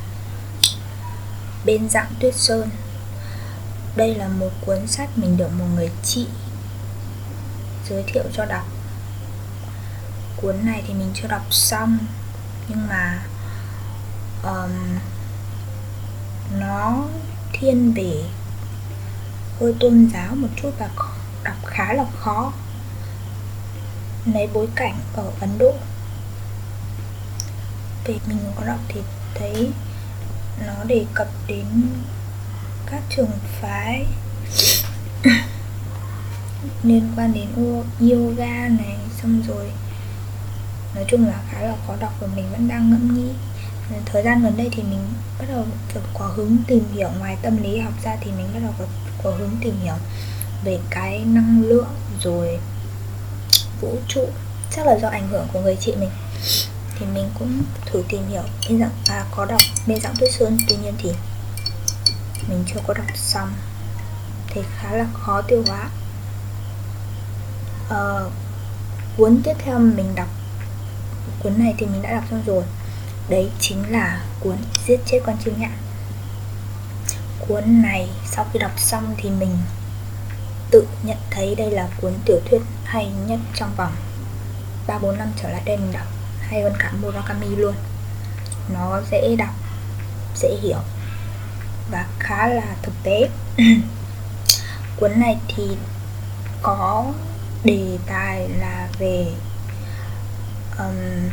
bên 1.65 1.89
dạng 1.89 2.13
tuyết 2.19 2.35
sơn. 2.35 2.69
Đây 3.95 4.15
là 4.15 4.27
một 4.27 4.49
cuốn 4.65 4.87
sách 4.87 5.09
mình 5.15 5.37
được 5.37 5.49
một 5.53 5.65
người 5.75 5.89
chị 6.03 6.27
giới 7.89 8.03
thiệu 8.07 8.23
cho 8.33 8.45
đọc. 8.45 8.67
Cuốn 10.41 10.55
này 10.65 10.83
thì 10.87 10.93
mình 10.93 11.11
chưa 11.13 11.27
đọc 11.27 11.53
xong 11.53 11.97
nhưng 12.67 12.87
mà 12.87 13.23
um, 14.43 14.99
nó 16.59 17.05
thiên 17.53 17.93
về 17.93 18.23
hơi 19.59 19.73
tôn 19.79 20.09
giáo 20.13 20.35
một 20.35 20.47
chút 20.61 20.71
và 20.79 20.89
đọc 21.43 21.57
khá 21.65 21.93
là 21.93 22.05
khó. 22.19 22.53
Lấy 24.25 24.47
bối 24.53 24.67
cảnh 24.75 24.95
ở 25.15 25.31
Ấn 25.39 25.57
Độ 25.57 25.73
thì 28.09 28.19
mình 28.27 28.37
có 28.55 28.65
đọc 28.65 28.79
thì 28.87 29.01
thấy 29.35 29.71
nó 30.67 30.83
đề 30.83 31.05
cập 31.13 31.27
đến 31.47 31.65
các 32.85 33.01
trường 33.09 33.31
phái. 33.61 34.05
Liên 36.83 37.11
quan 37.17 37.33
đến 37.33 37.47
yoga 37.99 38.67
này 38.69 38.97
xong 39.21 39.41
rồi 39.47 39.71
nói 40.95 41.05
chung 41.07 41.27
là 41.27 41.41
khá 41.51 41.61
là 41.61 41.75
khó 41.87 41.95
đọc 41.99 42.13
và 42.19 42.27
mình 42.35 42.45
vẫn 42.51 42.67
đang 42.67 42.89
ngẫm 42.89 43.15
nghĩ. 43.15 43.29
Thời 44.05 44.23
gian 44.23 44.43
gần 44.43 44.57
đây 44.57 44.69
thì 44.71 44.83
mình 44.83 44.99
bắt 45.39 45.45
đầu 45.49 45.65
có 46.13 46.25
hứng 46.25 46.57
tìm 46.67 46.83
hiểu 46.93 47.09
ngoài 47.19 47.37
tâm 47.41 47.63
lý 47.63 47.79
học 47.79 47.93
ra 48.03 48.17
thì 48.21 48.31
mình 48.31 48.47
bắt 48.53 48.59
đầu 48.63 48.73
có, 48.79 48.85
có 49.23 49.31
hứng 49.37 49.55
tìm 49.61 49.75
hiểu 49.83 49.95
về 50.63 50.79
cái 50.89 51.19
năng 51.25 51.63
lượng 51.63 51.93
rồi 52.23 52.59
vũ 53.81 53.97
trụ. 54.07 54.27
Chắc 54.75 54.87
là 54.87 54.97
do 55.01 55.07
ảnh 55.07 55.27
hưởng 55.27 55.47
của 55.53 55.61
người 55.61 55.77
chị 55.79 55.95
mình 55.99 56.09
thì 56.99 57.05
mình 57.05 57.29
cũng 57.39 57.63
thử 57.85 58.03
tìm 58.09 58.27
hiểu 58.27 58.41
bên 58.69 58.79
dạng 58.79 58.91
à, 59.09 59.25
có 59.31 59.45
đọc 59.45 59.61
bên 59.87 59.99
dạng 60.01 60.15
tuyết 60.19 60.31
sơn. 60.39 60.57
Tuy 60.67 60.75
nhiên 60.75 60.93
thì 60.97 61.11
mình 62.47 62.63
chưa 62.67 62.79
có 62.87 62.93
đọc 62.93 63.05
xong. 63.15 63.53
Thì 64.47 64.61
khá 64.77 64.91
là 64.91 65.05
khó 65.13 65.41
tiêu 65.41 65.63
hóa. 65.67 65.89
À, 67.89 68.03
cuốn 69.17 69.41
tiếp 69.43 69.53
theo 69.65 69.79
mình 69.79 70.15
đọc 70.15 70.27
cuốn 71.43 71.59
này 71.59 71.75
thì 71.77 71.85
mình 71.85 72.01
đã 72.01 72.11
đọc 72.11 72.23
xong 72.29 72.43
rồi. 72.45 72.63
Đấy 73.29 73.49
chính 73.59 73.91
là 73.91 74.25
cuốn 74.39 74.57
giết 74.87 74.99
chết 75.05 75.19
con 75.25 75.37
chim 75.45 75.53
nhạn. 75.59 75.77
Cuốn 77.47 77.81
này 77.81 78.09
sau 78.31 78.45
khi 78.53 78.59
đọc 78.59 78.71
xong 78.77 79.15
thì 79.17 79.29
mình 79.29 79.57
tự 80.71 80.87
nhận 81.03 81.17
thấy 81.31 81.55
đây 81.55 81.71
là 81.71 81.87
cuốn 82.01 82.13
tiểu 82.25 82.39
thuyết 82.49 82.61
hay 82.83 83.11
nhất 83.27 83.39
trong 83.55 83.75
vòng 83.77 83.93
3-4 84.87 85.17
năm 85.17 85.31
trở 85.41 85.49
lại 85.49 85.61
đây 85.65 85.77
mình 85.77 85.91
đọc 85.91 86.18
hay 86.49 86.61
hơn 86.61 86.73
cả 86.79 86.91
Murakami 87.01 87.55
luôn. 87.55 87.75
Nó 88.73 89.01
dễ 89.11 89.35
đọc 89.35 89.55
dễ 90.35 90.49
hiểu 90.61 90.79
và 91.91 92.05
khá 92.19 92.47
là 92.47 92.75
thực 92.81 92.93
tế. 93.03 93.29
Cuốn 94.99 95.19
này 95.19 95.37
thì 95.47 95.77
có 96.61 97.05
đề 97.63 97.97
tài 98.07 98.49
là 98.49 98.87
về 98.99 99.25
um, 100.77 101.29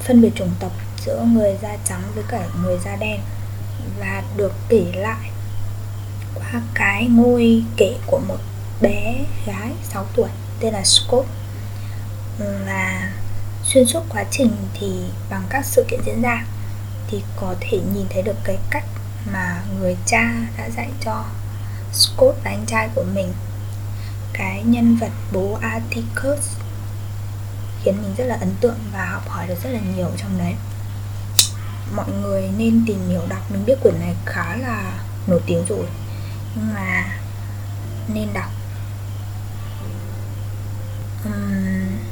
phân 0.00 0.22
biệt 0.22 0.30
chủng 0.34 0.54
tộc 0.60 0.72
giữa 1.06 1.24
người 1.32 1.56
da 1.62 1.76
trắng 1.84 2.02
với 2.14 2.24
cả 2.28 2.46
người 2.62 2.78
da 2.84 2.96
đen 2.96 3.20
và 3.98 4.22
được 4.36 4.52
kể 4.68 4.84
lại 4.94 5.30
qua 6.34 6.62
cái 6.74 7.06
ngôi 7.06 7.64
kể 7.76 7.96
của 8.06 8.20
một 8.28 8.38
bé 8.80 9.24
gái 9.46 9.72
6 9.82 10.06
tuổi 10.14 10.28
tên 10.60 10.72
là 10.72 10.84
Scott. 10.84 11.26
Và 12.38 13.12
xuyên 13.66 13.86
suốt 13.86 14.02
quá 14.08 14.24
trình 14.30 14.50
thì 14.74 14.92
bằng 15.30 15.42
các 15.48 15.64
sự 15.64 15.84
kiện 15.88 16.00
diễn 16.06 16.22
ra 16.22 16.44
thì 17.10 17.22
có 17.36 17.54
thể 17.60 17.80
nhìn 17.94 18.06
thấy 18.10 18.22
được 18.22 18.36
cái 18.44 18.58
cách 18.70 18.84
mà 19.32 19.62
người 19.78 19.96
cha 20.06 20.32
đã 20.58 20.70
dạy 20.70 20.88
cho 21.04 21.24
Scott 21.92 22.36
và 22.44 22.50
anh 22.50 22.64
trai 22.66 22.88
của 22.94 23.04
mình. 23.14 23.32
Cái 24.32 24.62
nhân 24.62 24.96
vật 24.96 25.10
bố 25.32 25.58
Atticus 25.62 26.56
khiến 27.82 28.02
mình 28.02 28.14
rất 28.18 28.24
là 28.24 28.36
ấn 28.40 28.54
tượng 28.60 28.78
và 28.92 29.06
học 29.06 29.28
hỏi 29.28 29.46
được 29.46 29.62
rất 29.62 29.70
là 29.70 29.80
nhiều 29.96 30.10
trong 30.16 30.38
đấy. 30.38 30.54
Mọi 31.96 32.10
người 32.10 32.50
nên 32.58 32.84
tìm 32.86 33.08
hiểu 33.08 33.22
đọc 33.28 33.50
mình 33.50 33.64
biết 33.66 33.78
quyển 33.82 34.00
này 34.00 34.14
khá 34.26 34.56
là 34.56 34.92
nổi 35.26 35.40
tiếng 35.46 35.64
rồi 35.68 35.86
nhưng 36.54 36.74
mà 36.74 37.18
nên 38.08 38.28
đọc. 38.34 38.50
Uhm, 41.28 42.05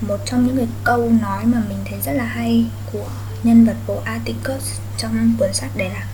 một 0.00 0.18
trong 0.24 0.46
những 0.46 0.56
cái 0.56 0.68
câu 0.84 1.10
nói 1.22 1.44
mà 1.46 1.62
mình 1.68 1.78
thấy 1.90 2.00
rất 2.00 2.12
là 2.12 2.24
hay 2.24 2.66
của 2.92 3.08
nhân 3.42 3.66
vật 3.66 3.76
bố 3.86 4.02
Atticus 4.04 4.80
trong 4.98 5.34
cuốn 5.38 5.54
sách 5.54 5.70
đấy 5.76 5.88
là 5.88 6.06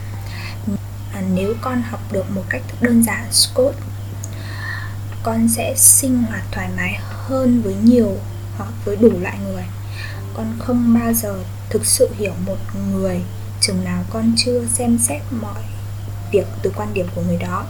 à, 1.13 1.23
nếu 1.35 1.55
con 1.61 1.83
học 1.83 2.01
được 2.13 2.31
một 2.31 2.45
cách 2.49 2.63
đơn 2.81 3.03
giản 3.03 3.33
Scott 3.33 3.77
con 5.25 5.49
sẽ 5.49 5.75
sinh 5.77 6.23
hoạt 6.23 6.43
thoải 6.53 6.69
mái 6.77 6.99
hơn 7.01 7.63
với 7.63 7.75
nhiều 7.75 8.17
hoặc 8.57 8.71
với 8.85 8.97
đủ 8.97 9.11
loại 9.21 9.39
người. 9.39 9.65
Con 10.35 10.47
không 10.59 10.99
bao 11.01 11.13
giờ 11.13 11.39
thực 11.71 11.87
sự 11.87 12.09
hiểu 12.19 12.33
một 12.47 12.57
người 12.93 13.21
chừng 13.61 13.85
nào 13.85 14.05
con 14.11 14.33
chưa 14.37 14.63
xem 14.73 14.99
xét 14.99 15.23
mọi 15.31 15.63
việc 16.33 16.47
từ 16.63 16.73
quan 16.77 16.95
điểm 16.95 17.07
của 17.15 17.23
người 17.23 17.37
đó. 17.37 17.67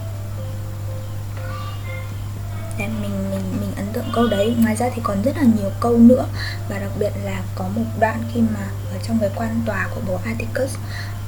Tượng 3.94 4.10
câu 4.12 4.26
đấy. 4.26 4.54
Ngoài 4.62 4.76
ra 4.76 4.90
thì 4.94 5.00
còn 5.04 5.22
rất 5.22 5.36
là 5.36 5.42
nhiều 5.42 5.70
câu 5.80 5.98
nữa. 5.98 6.26
Và 6.68 6.78
đặc 6.78 6.90
biệt 6.98 7.10
là 7.24 7.42
có 7.54 7.68
một 7.74 7.84
đoạn 8.00 8.22
khi 8.34 8.40
mà 8.40 8.68
ở 8.92 8.98
trong 9.08 9.18
cái 9.20 9.30
quan 9.36 9.62
tòa 9.66 9.88
của 9.94 10.00
bố 10.06 10.20
Atticus 10.24 10.76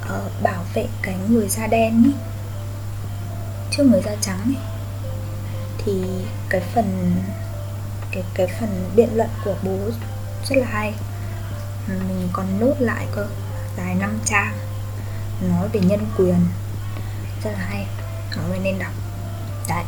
uh, 0.02 0.42
bảo 0.42 0.64
vệ 0.74 0.86
cái 1.02 1.14
người 1.28 1.48
da 1.48 1.66
đen 1.66 2.04
ý, 2.04 2.10
trước 3.70 3.84
người 3.84 4.02
da 4.04 4.16
trắng 4.20 4.40
ấy 4.44 4.62
thì 5.78 5.92
cái 6.48 6.60
phần 6.74 7.14
cái 8.10 8.24
cái 8.34 8.46
phần 8.60 8.90
biện 8.96 9.08
luận 9.14 9.28
của 9.44 9.54
bố 9.62 9.78
rất 10.48 10.56
là 10.56 10.66
hay. 10.66 10.94
Ừ, 11.88 11.94
mình 12.08 12.28
còn 12.32 12.60
nốt 12.60 12.74
lại 12.78 13.06
cơ 13.16 13.26
dài 13.76 13.94
5 13.94 14.18
trang 14.24 14.52
nói 15.40 15.68
về 15.72 15.80
nhân 15.80 16.00
quyền. 16.18 16.40
Rất 17.44 17.50
là 17.50 17.58
hay. 17.58 17.86
Mọi 18.36 18.48
người 18.48 18.58
nên 18.58 18.78
đọc. 18.78 18.92
Đấy 19.68 19.84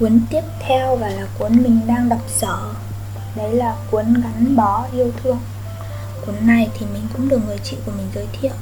cuốn 0.00 0.20
tiếp 0.30 0.42
theo 0.60 0.96
và 0.96 1.08
là 1.08 1.26
cuốn 1.38 1.62
mình 1.62 1.80
đang 1.86 2.08
đọc 2.08 2.20
dở. 2.40 2.58
Đấy 3.36 3.52
là 3.52 3.76
cuốn 3.90 4.14
gắn 4.14 4.56
bó 4.56 4.86
yêu 4.92 5.12
thương. 5.22 5.38
Cuốn 6.26 6.34
này 6.40 6.68
thì 6.78 6.86
mình 6.92 7.06
cũng 7.12 7.28
được 7.28 7.40
người 7.46 7.58
chị 7.64 7.76
của 7.86 7.92
mình 7.96 8.06
giới 8.14 8.26
thiệu. 8.40 8.52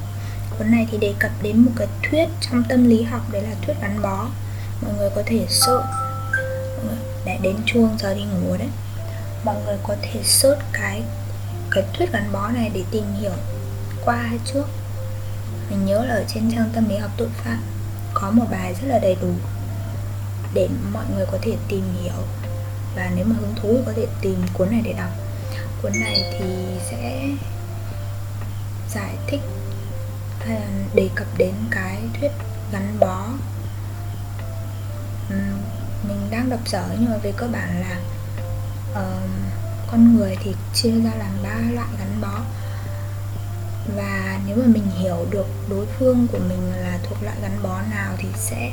Cuốn 0.59 0.71
này 0.71 0.88
thì 0.91 0.99
đề 0.99 1.14
cập 1.19 1.31
đến 1.43 1.59
một 1.59 1.71
cái 1.76 1.87
thuyết 2.03 2.29
trong 2.41 2.62
tâm 2.69 2.85
lý 2.88 3.03
học, 3.03 3.21
đấy 3.33 3.43
là 3.43 3.55
thuyết 3.62 3.75
gắn 3.81 4.03
bó. 4.03 4.26
Mọi 4.83 4.93
người 4.99 5.11
có 5.14 5.23
thể 5.26 5.47
search. 5.49 5.85
Để 7.25 7.38
đến 7.43 7.57
chuông 7.67 7.97
giờ 7.99 8.14
đi 8.14 8.25
ngủ 8.25 8.57
đấy. 8.57 8.69
Mọi 9.45 9.57
người 9.64 9.76
có 9.83 9.97
thể 10.03 10.21
search 10.23 10.61
cái 10.73 11.03
cái 11.71 11.85
thuyết 11.93 12.12
gắn 12.12 12.33
bó 12.33 12.49
này 12.49 12.71
để 12.75 12.83
tìm 12.91 13.05
hiểu 13.21 13.33
qua 14.05 14.17
hay 14.17 14.38
trước. 14.53 14.64
Mình 15.71 15.87
nhớ 15.87 16.05
là 16.05 16.14
ở 16.14 16.25
trên 16.35 16.53
trang 16.53 16.71
tâm 16.75 16.88
lý 16.88 16.97
học 16.97 17.11
tội 17.17 17.29
phạm 17.45 17.62
có 18.14 18.31
một 18.31 18.45
bài 18.50 18.75
rất 18.81 18.88
là 18.88 18.99
đầy 18.99 19.17
đủ 19.23 19.33
để 20.55 20.69
mọi 20.93 21.05
người 21.15 21.27
có 21.33 21.39
thể 21.43 21.57
tìm 21.69 21.85
hiểu. 22.03 22.23
Và 22.97 23.11
nếu 23.17 23.25
mà 23.25 23.37
hứng 23.41 23.55
thú 23.63 23.69
thì 23.77 23.83
có 23.87 23.93
thể 23.97 24.07
tìm 24.21 24.43
cuốn 24.53 24.71
này 24.71 24.81
để 24.85 24.93
đọc. 24.93 25.11
Cuốn 25.83 25.93
này 26.01 26.25
thì 26.39 26.47
sẽ 26.91 27.29
giải 28.95 29.15
thích 29.27 29.41
hay 30.41 30.61
là 30.61 30.67
đề 30.95 31.09
cập 31.15 31.27
đến 31.39 31.55
cái 31.71 31.99
thuyết 32.21 32.31
gắn 32.73 32.97
bó. 33.01 33.27
Mình 36.09 36.31
đang 36.31 36.51
đọc 36.51 36.61
dở 36.67 36.85
nhưng 37.01 37.11
mà 37.11 37.17
về 37.17 37.33
cơ 37.37 37.47
bản 37.53 37.81
là 37.81 38.01
uh, 38.91 39.31
con 39.91 40.17
người 40.17 40.37
thì 40.45 40.55
chia 40.75 40.91
ra 40.91 41.11
làm 41.19 41.43
ba 41.43 41.57
loại 41.75 41.89
gắn 41.99 42.21
bó. 42.21 42.41
Và 43.97 44.41
nếu 44.47 44.57
mà 44.57 44.67
mình 44.67 44.87
hiểu 44.99 45.27
được 45.31 45.47
đối 45.71 45.87
phương 45.99 46.27
của 46.33 46.39
mình 46.39 46.73
là 46.73 46.99
thuộc 47.03 47.23
loại 47.23 47.37
gắn 47.43 47.63
bó 47.63 47.81
nào 47.91 48.15
thì 48.19 48.29
sẽ 48.37 48.73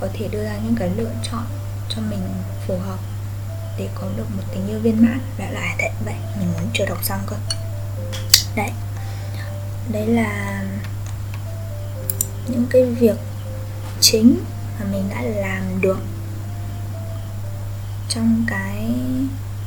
có 0.00 0.08
thể 0.14 0.28
đưa 0.28 0.44
ra 0.44 0.56
những 0.64 0.74
cái 0.78 0.90
lựa 0.96 1.10
chọn 1.30 1.44
cho 1.88 2.02
mình 2.10 2.22
phù 2.66 2.78
hợp 2.78 2.98
để 3.78 3.88
có 3.94 4.06
được 4.16 4.26
một 4.36 4.42
tình 4.52 4.68
yêu 4.68 4.78
viên 4.78 5.02
mãn. 5.02 5.20
Lại 5.38 5.52
lại 5.52 5.76
thế 5.78 5.90
vậy, 6.04 6.14
mình 6.38 6.52
muốn 6.52 6.70
chưa 6.74 6.86
đọc 6.86 7.04
xong 7.04 7.20
cơ. 7.26 7.36
Đấy. 8.56 8.70
Đấy 9.92 10.06
là 10.06 10.62
những 12.48 12.66
cái 12.70 12.84
việc 12.84 13.16
chính 14.00 14.38
mà 14.80 14.86
mình 14.92 15.08
đã 15.10 15.22
làm 15.22 15.80
được 15.80 15.98
trong 18.08 18.44
cái 18.48 18.90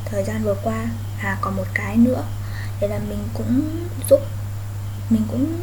thời 0.04 0.24
gian 0.24 0.44
vừa 0.44 0.56
qua. 0.62 0.84
À 1.18 1.38
còn 1.40 1.56
một 1.56 1.66
cái 1.74 1.96
nữa, 1.96 2.24
đấy 2.80 2.90
là 2.90 2.98
mình 2.98 3.28
cũng 3.34 3.86
giúp, 4.10 4.20
mình 5.10 5.22
cũng 5.30 5.60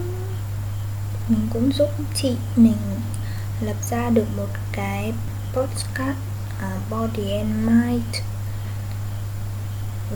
mình 1.30 1.48
cũng 1.54 1.72
giúp 1.72 1.90
chị 2.16 2.36
mình 2.56 2.78
lập 3.62 3.76
ra 3.90 4.10
được 4.10 4.26
một 4.38 4.48
cái 4.72 5.14
podcast 5.54 5.86
uh, 6.02 6.62
à, 6.62 6.80
body 6.90 7.32
and 7.32 7.68
mind. 7.68 8.16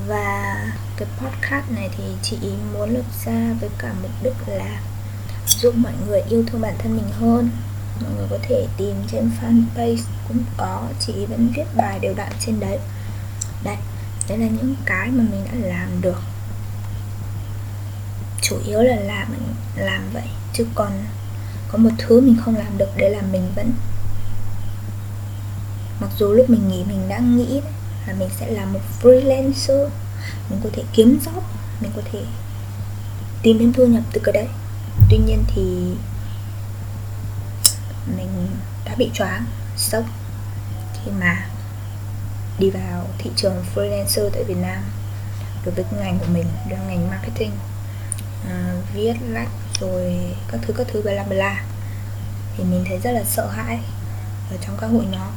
Và 0.08 0.56
cái 0.98 1.08
podcast 1.18 1.72
này 1.72 1.90
thì 1.98 2.04
chị 2.22 2.38
muốn 2.74 2.90
lập 2.90 3.06
ra 3.26 3.54
với 3.62 3.70
cả 3.78 3.94
mục 4.02 4.12
đích 4.24 4.48
là 4.48 4.82
giúp 5.48 5.76
mọi 5.76 5.94
người 6.08 6.22
yêu 6.30 6.44
thương 6.48 6.62
bản 6.62 6.76
thân 6.80 6.96
mình 6.96 7.10
hơn. 7.20 7.50
Mọi 8.02 8.12
người 8.18 8.28
có 8.30 8.38
thể 8.42 8.68
tìm 8.78 8.96
trên 9.12 9.32
fanpage 9.42 10.02
cũng 10.28 10.44
có 10.58 10.88
chị 11.00 11.26
vẫn 11.26 11.50
viết 11.56 11.66
bài 11.76 12.00
đều 12.00 12.14
đặn 12.14 12.32
trên 12.40 12.60
đấy. 12.60 12.80
Đây 13.64 13.78
đấy 14.30 14.38
là 14.38 14.48
những 14.48 14.76
cái 14.86 15.08
mà 15.12 15.24
mình 15.32 15.46
đã 15.46 15.68
làm 15.68 16.02
được. 16.02 16.22
Chủ 18.42 18.58
yếu 18.66 18.82
là 18.82 18.96
làm 18.96 19.28
làm 19.76 20.10
vậy 20.14 20.28
chứ 20.54 20.68
còn 20.76 20.92
có 21.72 21.78
một 21.78 21.90
thứ 21.98 22.22
mình 22.22 22.38
không 22.46 22.56
làm 22.56 22.78
được 22.78 22.98
đấy 22.98 23.10
là 23.10 23.22
mình 23.32 23.52
vẫn 23.56 23.72
mặc 26.02 26.10
dù 26.18 26.34
lúc 26.34 26.50
mình 26.50 26.68
nghỉ 26.68 26.84
mình 26.84 27.10
đang 27.10 27.38
nghĩ 27.38 27.62
là 28.08 28.14
mình 28.20 28.30
sẽ 28.40 28.52
làm 28.52 28.74
một 28.74 28.80
freelancer 29.02 29.90
mình 30.50 30.60
có 30.64 30.70
thể 30.74 30.84
kiếm 30.94 31.20
job 31.26 31.42
mình 31.82 31.92
có 31.96 32.02
thể 32.12 32.20
tìm 33.46 33.60
thêm 33.60 33.74
thu 33.74 33.86
nhập 33.86 34.04
từ 34.14 34.22
cái 34.24 34.34
đấy. 34.34 34.48
Tuy 35.10 35.18
nhiên 35.18 35.44
thì 35.48 35.62
mình 38.18 38.48
đã 38.86 38.96
bị 38.98 39.10
choáng 39.14 39.46
sốc 39.78 40.04
khi 40.94 41.12
mà 41.20 41.50
đi 42.60 42.70
vào 42.70 43.08
thị 43.18 43.32
trường 43.36 43.64
freelancer 43.76 44.30
tại 44.30 44.44
Việt 44.44 44.58
Nam 44.62 44.84
đối 45.66 45.76
với 45.76 45.86
ngành 46.00 46.20
của 46.20 46.26
mình 46.34 46.46
là 46.70 46.78
ngành 46.88 47.10
marketing. 47.10 47.52
Uh, 48.46 48.94
viết 48.94 49.14
lách 49.30 49.50
rồi 49.80 50.16
các 50.52 50.60
thứ 50.68 50.74
các 50.78 50.88
thứ 50.92 51.02
bla 51.02 51.24
bla 51.24 51.64
thì 52.58 52.64
mình 52.64 52.86
thấy 52.88 53.00
rất 53.00 53.12
là 53.12 53.24
sợ 53.24 53.48
hãi 53.48 53.80
ở 54.52 54.58
trong 54.62 54.78
các 54.82 54.88
hội 54.88 55.06
nhóm. 55.12 55.32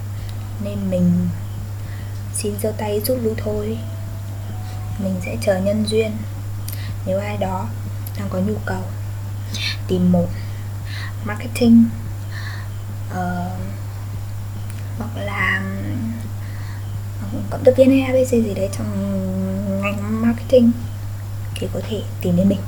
Nên 0.65 0.91
mình 0.91 1.29
xin 2.35 2.55
giơ 2.63 2.73
tay 2.79 3.01
rút 3.07 3.19
lui 3.23 3.35
thôi. 3.37 3.79
Mình 4.99 5.15
sẽ 5.25 5.37
chờ 5.43 5.59
nhân 5.59 5.85
duyên. 5.87 6.17
Nếu 7.07 7.19
ai 7.19 7.37
đó 7.37 7.69
đang 8.19 8.29
có 8.29 8.39
nhu 8.39 8.55
cầu 8.67 8.83
tìm 9.89 10.13
một 10.13 10.27
marketing 11.25 11.85
uh, 13.11 13.17
hoặc 14.99 15.17
là 15.17 15.63
ờ, 17.23 17.39
cộng 17.51 17.65
tác 17.65 17.77
viên 17.77 17.91
hay 17.91 18.01
abc 18.01 18.31
gì 18.31 18.55
đấy 18.55 18.69
trong 18.79 18.87
ngành 19.83 20.23
marketing 20.23 20.73
thì 21.55 21.69
có 21.75 21.81
thể 21.89 22.03
tìm 22.21 22.37
đến 22.37 22.49
mình 22.49 22.61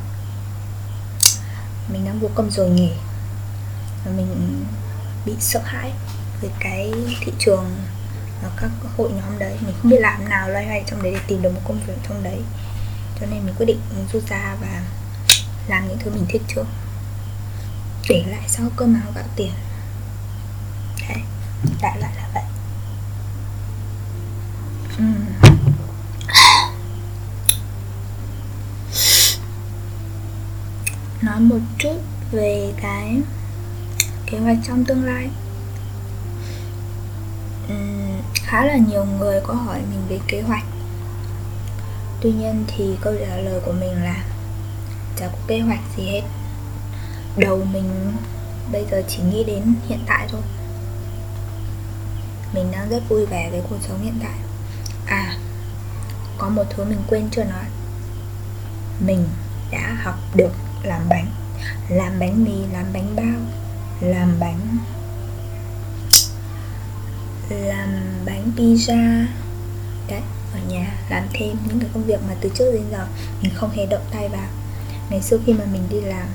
mình 1.92 2.04
đang 2.04 2.20
vô 2.20 2.28
công 2.34 2.50
rồi 2.50 2.70
nghỉ 2.70 2.92
và 4.04 4.12
mình 4.16 4.64
bị 5.26 5.32
sợ 5.40 5.60
hãi 5.64 5.92
về 6.40 6.48
cái 6.60 6.92
thị 7.20 7.32
trường 7.38 7.76
và 8.42 8.50
các 8.56 8.70
hội 8.96 9.10
nhóm 9.10 9.38
đấy. 9.38 9.56
Mình 9.60 9.74
không 9.82 9.90
biết 9.90 10.00
làm 10.00 10.28
nào 10.28 10.48
loay 10.48 10.66
hoay 10.66 10.84
trong 10.86 11.02
đấy 11.02 11.12
để 11.12 11.20
tìm 11.26 11.42
được 11.42 11.50
một 11.54 11.60
công 11.64 11.80
việc 11.86 11.96
trong 12.08 12.22
đấy. 12.22 12.40
Cho 13.20 13.26
nên 13.26 13.46
mình 13.46 13.54
quyết 13.58 13.66
định 13.66 13.80
rút 14.12 14.22
ra 14.28 14.56
và 14.60 14.82
làm 15.68 15.88
những 15.88 15.98
thứ 15.98 16.10
mình 16.10 16.26
thích 16.28 16.42
trước. 16.48 16.64
Để 18.08 18.24
lại 18.28 18.44
sau 18.48 18.66
cơm 18.76 18.94
áo 18.94 19.12
gạo 19.14 19.24
tiền. 19.36 19.52
Đấy, 21.08 21.18
đại 21.82 21.98
loại 22.00 22.12
là 22.16 22.28
vậy. 22.34 22.44
Uhm. 24.98 25.49
Nói 31.22 31.40
một 31.40 31.58
chút 31.78 31.96
về 32.32 32.72
cái 32.82 33.20
kế 34.26 34.38
hoạch 34.38 34.58
trong 34.66 34.84
tương 34.84 35.04
lai. 35.04 35.30
Uhm, 37.72 38.20
khá 38.34 38.64
là 38.64 38.76
nhiều 38.76 39.04
người 39.04 39.40
có 39.40 39.54
hỏi 39.54 39.80
mình 39.90 40.02
về 40.08 40.18
kế 40.28 40.40
hoạch. 40.40 40.64
Tuy 42.20 42.32
nhiên 42.32 42.64
thì 42.68 42.96
câu 43.00 43.14
trả 43.20 43.36
lời 43.36 43.60
của 43.64 43.72
mình 43.72 44.02
là 44.02 44.24
chả 45.16 45.28
có 45.28 45.38
kế 45.46 45.60
hoạch 45.60 45.80
gì 45.96 46.02
hết. 46.06 46.22
Đầu 47.36 47.64
mình 47.72 48.12
bây 48.72 48.86
giờ 48.90 49.02
chỉ 49.08 49.22
nghĩ 49.22 49.44
đến 49.44 49.74
hiện 49.88 50.00
tại 50.06 50.28
thôi. 50.30 50.40
Mình 52.54 52.70
đang 52.72 52.88
rất 52.88 53.02
vui 53.08 53.26
vẻ 53.26 53.50
với 53.50 53.62
cuộc 53.70 53.78
sống 53.88 54.02
hiện 54.02 54.18
tại. 54.22 54.38
À 55.06 55.36
có 56.38 56.48
một 56.48 56.64
thứ 56.70 56.84
mình 56.84 57.02
quên 57.08 57.28
chưa 57.30 57.44
nói. 57.44 57.64
Mình 59.00 59.28
đã 59.70 59.96
học 60.02 60.18
được 60.34 60.52
làm 60.82 61.08
bánh. 61.08 61.26
Làm 61.88 62.18
bánh 62.18 62.44
mì, 62.44 62.66
làm 62.72 62.84
bánh 62.92 63.16
bao. 63.16 63.40
Làm 64.00 64.40
bánh. 64.40 64.78
Làm 67.48 68.02
bánh 68.26 68.52
pizza. 68.56 69.26
Đấy, 70.08 70.20
ở 70.52 70.58
nhà. 70.68 70.94
Làm 71.10 71.22
thêm 71.32 71.56
những 71.68 71.80
cái 71.80 71.90
công 71.94 72.04
việc 72.04 72.20
mà 72.28 72.34
từ 72.40 72.50
trước 72.54 72.72
đến 72.72 72.84
giờ 72.90 73.06
mình 73.42 73.52
không 73.54 73.70
hề 73.70 73.86
động 73.86 74.04
tay 74.12 74.28
vào. 74.28 74.48
Ngày 75.10 75.22
xưa 75.22 75.38
khi 75.46 75.52
mà 75.52 75.64
mình 75.72 75.82
đi 75.90 76.00
làm, 76.00 76.26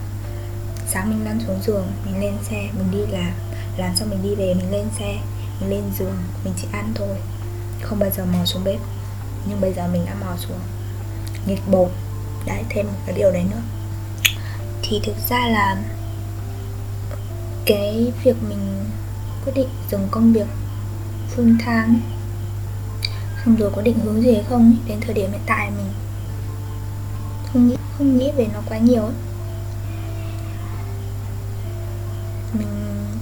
sáng 0.87 1.09
mình 1.09 1.25
lăn 1.25 1.39
xuống 1.47 1.61
giường, 1.61 1.91
mình 2.05 2.21
lên 2.21 2.33
xe, 2.49 2.69
mình 2.77 2.91
đi 2.91 3.11
làm. 3.11 3.31
Làm 3.77 3.95
xong 3.95 4.09
mình 4.09 4.23
đi 4.23 4.35
về, 4.35 4.53
mình 4.53 4.71
lên 4.71 4.85
xe, 4.99 5.17
mình 5.59 5.69
lên 5.69 5.83
giường, 5.99 6.17
mình 6.43 6.53
chỉ 6.61 6.67
ăn 6.71 6.91
thôi. 6.95 7.17
Không 7.81 7.99
bao 7.99 8.09
giờ 8.09 8.25
mò 8.25 8.45
xuống 8.45 8.63
bếp. 8.63 8.79
Nhưng 9.49 9.61
bây 9.61 9.73
giờ 9.73 9.87
mình 9.87 10.05
đã 10.05 10.13
mò 10.21 10.35
xuống. 10.37 10.59
Nghịch 11.45 11.67
bột. 11.71 11.91
Đấy, 12.45 12.63
thêm 12.69 12.85
một 12.85 12.99
cái 13.05 13.15
điều 13.15 13.31
đấy 13.31 13.43
nữa 13.51 13.61
thì 14.89 14.99
thực 15.03 15.15
ra 15.29 15.47
là 15.47 15.77
cái 17.65 18.13
việc 18.23 18.35
mình 18.49 18.85
quyết 19.45 19.53
định 19.55 19.69
dừng 19.91 20.07
công 20.11 20.33
việc 20.33 20.47
full 21.35 21.57
time 21.59 21.99
không 23.43 23.55
rồi 23.55 23.71
có 23.75 23.81
định 23.81 23.99
hướng 24.03 24.21
gì 24.21 24.33
hay 24.33 24.43
không 24.49 24.75
đến 24.87 24.97
thời 25.01 25.13
điểm 25.13 25.31
hiện 25.31 25.41
tại 25.45 25.71
mình 25.71 25.91
không 27.53 27.67
nghĩ 27.67 27.75
không 27.97 28.17
nghĩ 28.17 28.31
về 28.37 28.47
nó 28.53 28.61
quá 28.69 28.77
nhiều 28.77 29.01
ấy. 29.01 29.13
mình 32.53 32.67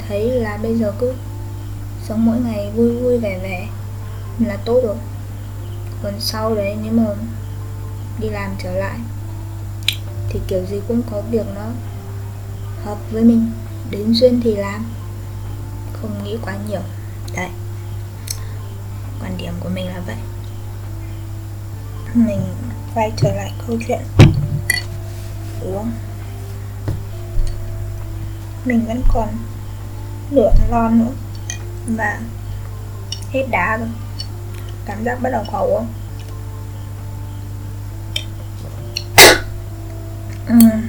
thấy 0.07 0.31
là 0.31 0.57
bây 0.57 0.75
giờ 0.75 0.93
cứ 0.99 1.13
sống 2.07 2.25
mỗi 2.25 2.37
ngày 2.39 2.71
vui 2.75 2.95
vui 2.95 3.17
vẻ 3.17 3.39
vẻ 3.39 3.67
là 4.39 4.57
tốt 4.65 4.81
rồi 4.83 4.95
còn 6.03 6.13
sau 6.19 6.55
đấy 6.55 6.77
nếu 6.83 6.93
mà 6.93 7.03
đi 8.19 8.29
làm 8.29 8.51
trở 8.63 8.71
lại 8.71 8.99
thì 10.33 10.39
kiểu 10.47 10.65
gì 10.65 10.81
cũng 10.87 11.01
có 11.11 11.21
việc 11.21 11.45
nó 11.55 11.65
hợp 12.83 12.97
với 13.11 13.23
mình. 13.23 13.51
Đến 13.89 14.13
duyên 14.13 14.41
thì 14.43 14.55
làm. 14.55 14.85
Không 15.93 16.23
nghĩ 16.23 16.37
quá 16.41 16.57
nhiều. 16.69 16.81
Đấy. 17.35 17.49
Quan 19.21 19.37
điểm 19.37 19.53
của 19.59 19.69
mình 19.69 19.87
là 19.87 20.01
vậy. 20.05 20.15
Mình 22.13 22.41
quay 22.95 23.11
trở 23.17 23.33
lại 23.33 23.51
câu 23.67 23.77
chuyện 23.87 24.01
uống. 25.61 25.91
Mình 28.65 28.85
vẫn 28.87 29.01
còn 29.13 29.29
nửa 30.31 30.51
lon 30.69 30.99
nữa. 30.99 31.11
Và 31.87 32.19
hết 33.31 33.45
đá 33.51 33.77
rồi. 33.77 33.89
Cảm 34.85 35.03
giác 35.03 35.21
bắt 35.21 35.29
đầu 35.29 35.43
khó 35.51 35.59
uống. 35.59 35.87
Uhm. 40.51 40.87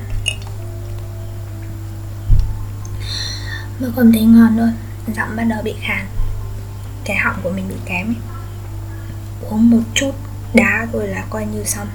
mà 3.80 3.88
không 3.96 4.12
thấy 4.12 4.22
ngon 4.22 4.58
luôn. 4.58 4.72
Giọng 5.16 5.36
bắt 5.36 5.44
đầu 5.44 5.62
bị 5.62 5.74
khàn. 5.80 6.06
Cái 7.04 7.16
họng 7.16 7.36
của 7.42 7.50
mình 7.50 7.68
bị 7.68 7.74
kém 7.86 8.06
ấy. 8.06 8.16
uống 9.50 9.70
một 9.70 9.82
chút 9.94 10.12
đá 10.54 10.86
rồi 10.92 11.08
là 11.08 11.24
coi 11.30 11.46
như 11.46 11.64
xong. 11.64 11.88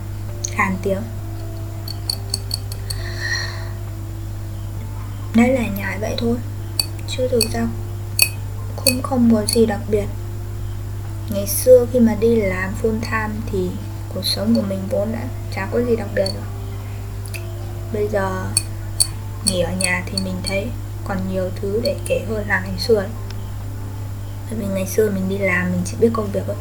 Khàn 0.52 0.78
tiếng. 0.84 1.02
Đấy 5.36 5.54
là 5.54 5.68
nhải 5.78 6.00
vậy 6.00 6.16
thôi. 6.18 6.38
Chứ 7.08 7.28
thực 7.32 7.44
ra 7.54 7.68
cũng 8.76 9.02
không 9.02 9.36
có 9.36 9.46
gì 9.46 9.66
đặc 9.66 9.80
biệt. 9.88 10.06
Ngày 11.30 11.48
xưa 11.48 11.86
khi 11.94 12.00
mà 12.00 12.16
đi 12.20 12.36
làm 12.36 12.74
full 12.82 13.00
time 13.02 13.42
thì 13.52 13.70
cuộc 14.14 14.26
sống 14.26 14.56
của 14.56 14.62
mình 14.62 14.80
vốn 14.90 15.12
đã 15.12 15.20
chả 15.56 15.68
có 15.72 15.82
gì 15.82 15.96
đặc 15.96 16.08
biệt 16.16 16.26
rồi 16.26 16.59
bây 17.94 18.08
giờ 18.08 18.46
nghỉ 19.46 19.62
ở 19.62 19.72
nhà 19.72 20.04
thì 20.06 20.18
mình 20.24 20.36
thấy 20.44 20.68
còn 21.08 21.18
nhiều 21.30 21.50
thứ 21.56 21.82
để 21.84 21.96
kể 22.06 22.26
hơn 22.30 22.48
là 22.48 22.60
ngày 22.60 22.80
xưa 22.80 22.96
ấy. 22.96 23.08
bởi 24.50 24.60
vì 24.60 24.66
ngày 24.66 24.88
xưa 24.88 25.12
mình 25.12 25.30
đi 25.30 25.38
làm 25.38 25.72
mình 25.72 25.82
chỉ 25.86 25.98
biết 26.00 26.10
công 26.14 26.32
việc 26.32 26.44
thôi. 26.48 26.56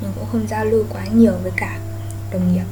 Mình 0.00 0.12
cũng 0.14 0.26
không 0.32 0.48
giao 0.48 0.64
lưu 0.64 0.84
quá 0.92 1.04
nhiều 1.04 1.32
với 1.42 1.52
cả 1.56 1.78
đồng 2.32 2.52
nghiệp. 2.52 2.64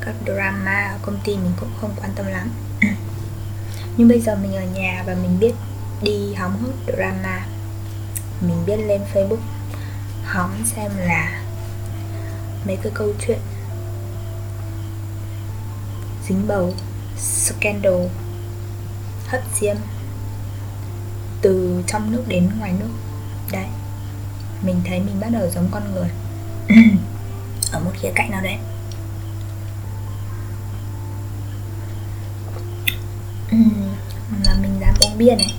Các 0.00 0.14
drama 0.26 0.88
ở 0.92 0.98
công 1.02 1.18
ty 1.24 1.36
mình 1.36 1.52
cũng 1.60 1.70
không 1.80 1.94
quan 2.00 2.10
tâm 2.16 2.26
lắm. 2.26 2.50
Nhưng 3.96 4.08
bây 4.08 4.20
giờ 4.20 4.36
mình 4.36 4.56
ở 4.56 4.64
nhà 4.64 5.02
và 5.06 5.14
mình 5.14 5.38
biết 5.40 5.52
đi 6.02 6.34
hóng 6.34 6.62
hớt 6.62 6.96
drama. 6.96 7.46
Mình 8.40 8.66
biết 8.66 8.76
lên 8.76 9.00
facebook 9.14 9.42
hóng 10.24 10.62
xem 10.64 10.90
là 10.98 11.42
mấy 12.66 12.76
cái 12.82 12.92
câu 12.94 13.12
chuyện 13.26 13.38
dính 16.28 16.48
bầu, 16.48 16.74
scandal, 17.18 18.06
hấp 19.26 19.40
diêm 19.60 19.76
từ 21.40 21.82
trong 21.86 22.12
nước 22.12 22.24
đến 22.28 22.50
ngoài 22.58 22.72
nước. 22.78 22.90
Đấy, 23.52 23.66
mình 24.62 24.80
thấy 24.84 25.00
mình 25.00 25.20
bắt 25.20 25.28
đầu 25.32 25.50
giống 25.54 25.68
con 25.70 25.82
người. 25.94 26.08
Ở 27.72 27.80
một 27.80 27.90
khía 27.94 28.10
cạnh 28.14 28.30
nào 28.30 28.42
đấy. 28.42 28.56
Mà 34.44 34.54
mình 34.62 34.80
dám 34.80 34.94
uống 35.00 35.18
bia 35.18 35.34
này. 35.36 35.54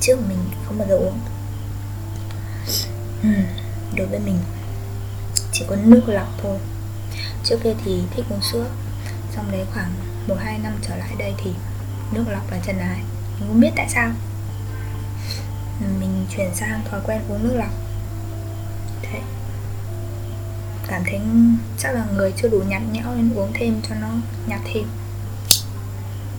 Trước 0.00 0.16
mình 0.28 0.38
không 0.66 0.78
bao 0.78 0.88
giờ 0.88 0.96
uống. 0.96 1.18
Đối 3.96 4.06
với 4.06 4.18
mình, 4.18 4.38
chỉ 5.52 5.64
có 5.68 5.76
nước 5.76 6.02
lọc 6.06 6.28
thôi. 6.42 6.58
Trước 7.44 7.56
kia 7.64 7.74
thì 7.84 8.02
thích 8.10 8.24
uống 8.30 8.42
sữa 8.52 8.66
xong 9.38 9.52
đấy 9.52 9.66
khoảng 9.74 9.94
một 10.26 10.36
hai 10.38 10.58
năm 10.58 10.72
trở 10.82 10.96
lại 10.96 11.10
đây 11.18 11.34
thì 11.44 11.50
nước 12.12 12.24
lọc 12.28 12.50
là 12.50 12.58
chân 12.66 12.78
ái. 12.78 13.00
Mình 13.40 13.48
không 13.48 13.60
biết 13.60 13.70
tại 13.76 13.86
sao. 13.88 14.10
Mình 16.00 16.26
chuyển 16.36 16.54
sang 16.54 16.80
thói 16.90 17.00
quen 17.06 17.22
uống 17.28 17.44
nước 17.44 17.54
lọc. 17.56 17.70
Thế. 19.02 19.20
Cảm 20.88 21.02
thấy 21.04 21.20
chắc 21.78 21.94
là 21.94 22.04
người 22.16 22.32
chưa 22.36 22.48
đủ 22.48 22.62
nhạt 22.68 22.82
nhẽo 22.92 23.14
nên 23.16 23.34
uống 23.34 23.52
thêm 23.54 23.80
cho 23.88 23.94
nó 23.94 24.08
nhạt 24.46 24.60
thêm. 24.64 24.84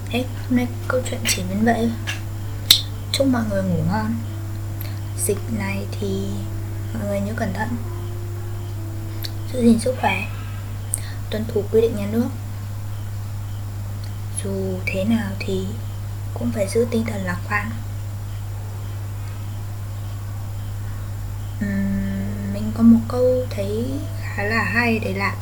Thế 0.09 0.25
hôm 0.49 0.57
nay 0.57 0.67
câu 0.87 1.01
chuyện 1.09 1.19
chỉ 1.27 1.43
đến 1.49 1.65
vậy. 1.65 1.91
Chúc 3.11 3.27
mọi 3.27 3.43
người 3.49 3.63
ngủ 3.63 3.83
ngon. 3.87 4.15
Dịch 5.25 5.39
này 5.59 5.85
thì 5.99 6.27
mọi 6.93 7.07
người 7.07 7.19
nhớ 7.19 7.33
cẩn 7.35 7.53
thận. 7.53 7.69
Giữ 9.53 9.61
gìn 9.61 9.79
sức 9.79 9.95
khỏe. 10.01 10.27
Tuân 11.31 11.45
thủ 11.47 11.63
quy 11.71 11.81
định 11.81 11.95
nhà 11.95 12.07
nước. 12.11 12.29
Dù 14.43 14.79
thế 14.85 15.03
nào 15.03 15.31
thì 15.39 15.65
cũng 16.33 16.51
phải 16.51 16.67
giữ 16.67 16.87
tinh 16.91 17.05
thần 17.05 17.21
lạc 17.25 17.37
quan. 17.49 17.71
Uhm, 21.65 22.53
Mình 22.53 22.71
có 22.77 22.83
một 22.83 22.99
câu 23.07 23.45
thấy 23.49 23.91
khá 24.21 24.43
là 24.43 24.63
hay 24.63 24.99
để 24.99 25.13
là 25.13 25.35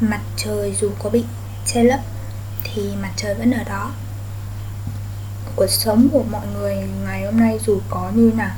Mặt 0.00 0.20
trời 0.36 0.74
dù 0.80 0.90
có 0.98 1.10
bị 1.10 1.24
che 1.66 1.82
lấp 1.82 2.00
thì 2.64 2.96
mặt 3.02 3.10
trời 3.16 3.34
vẫn 3.34 3.50
ở 3.50 3.64
đó. 3.64 3.92
Cuộc 5.56 5.70
sống 5.70 6.08
của 6.12 6.24
mọi 6.30 6.46
người 6.46 6.76
ngày 7.04 7.24
hôm 7.24 7.40
nay 7.40 7.58
dù 7.66 7.80
có 7.90 8.10
như 8.14 8.32
nào 8.36 8.56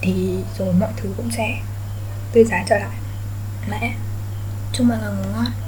thì 0.00 0.38
rồi 0.58 0.72
mọi 0.72 0.90
thứ 0.96 1.08
cũng 1.16 1.30
sẽ 1.30 1.60
tươi 2.32 2.44
sáng 2.50 2.66
trở 2.68 2.78
lại. 2.78 2.98
Mẹ 3.70 3.94
chúc 4.72 4.86
mọi 4.86 4.98
người 4.98 5.12
ngủ 5.12 5.30
ngon. 5.34 5.59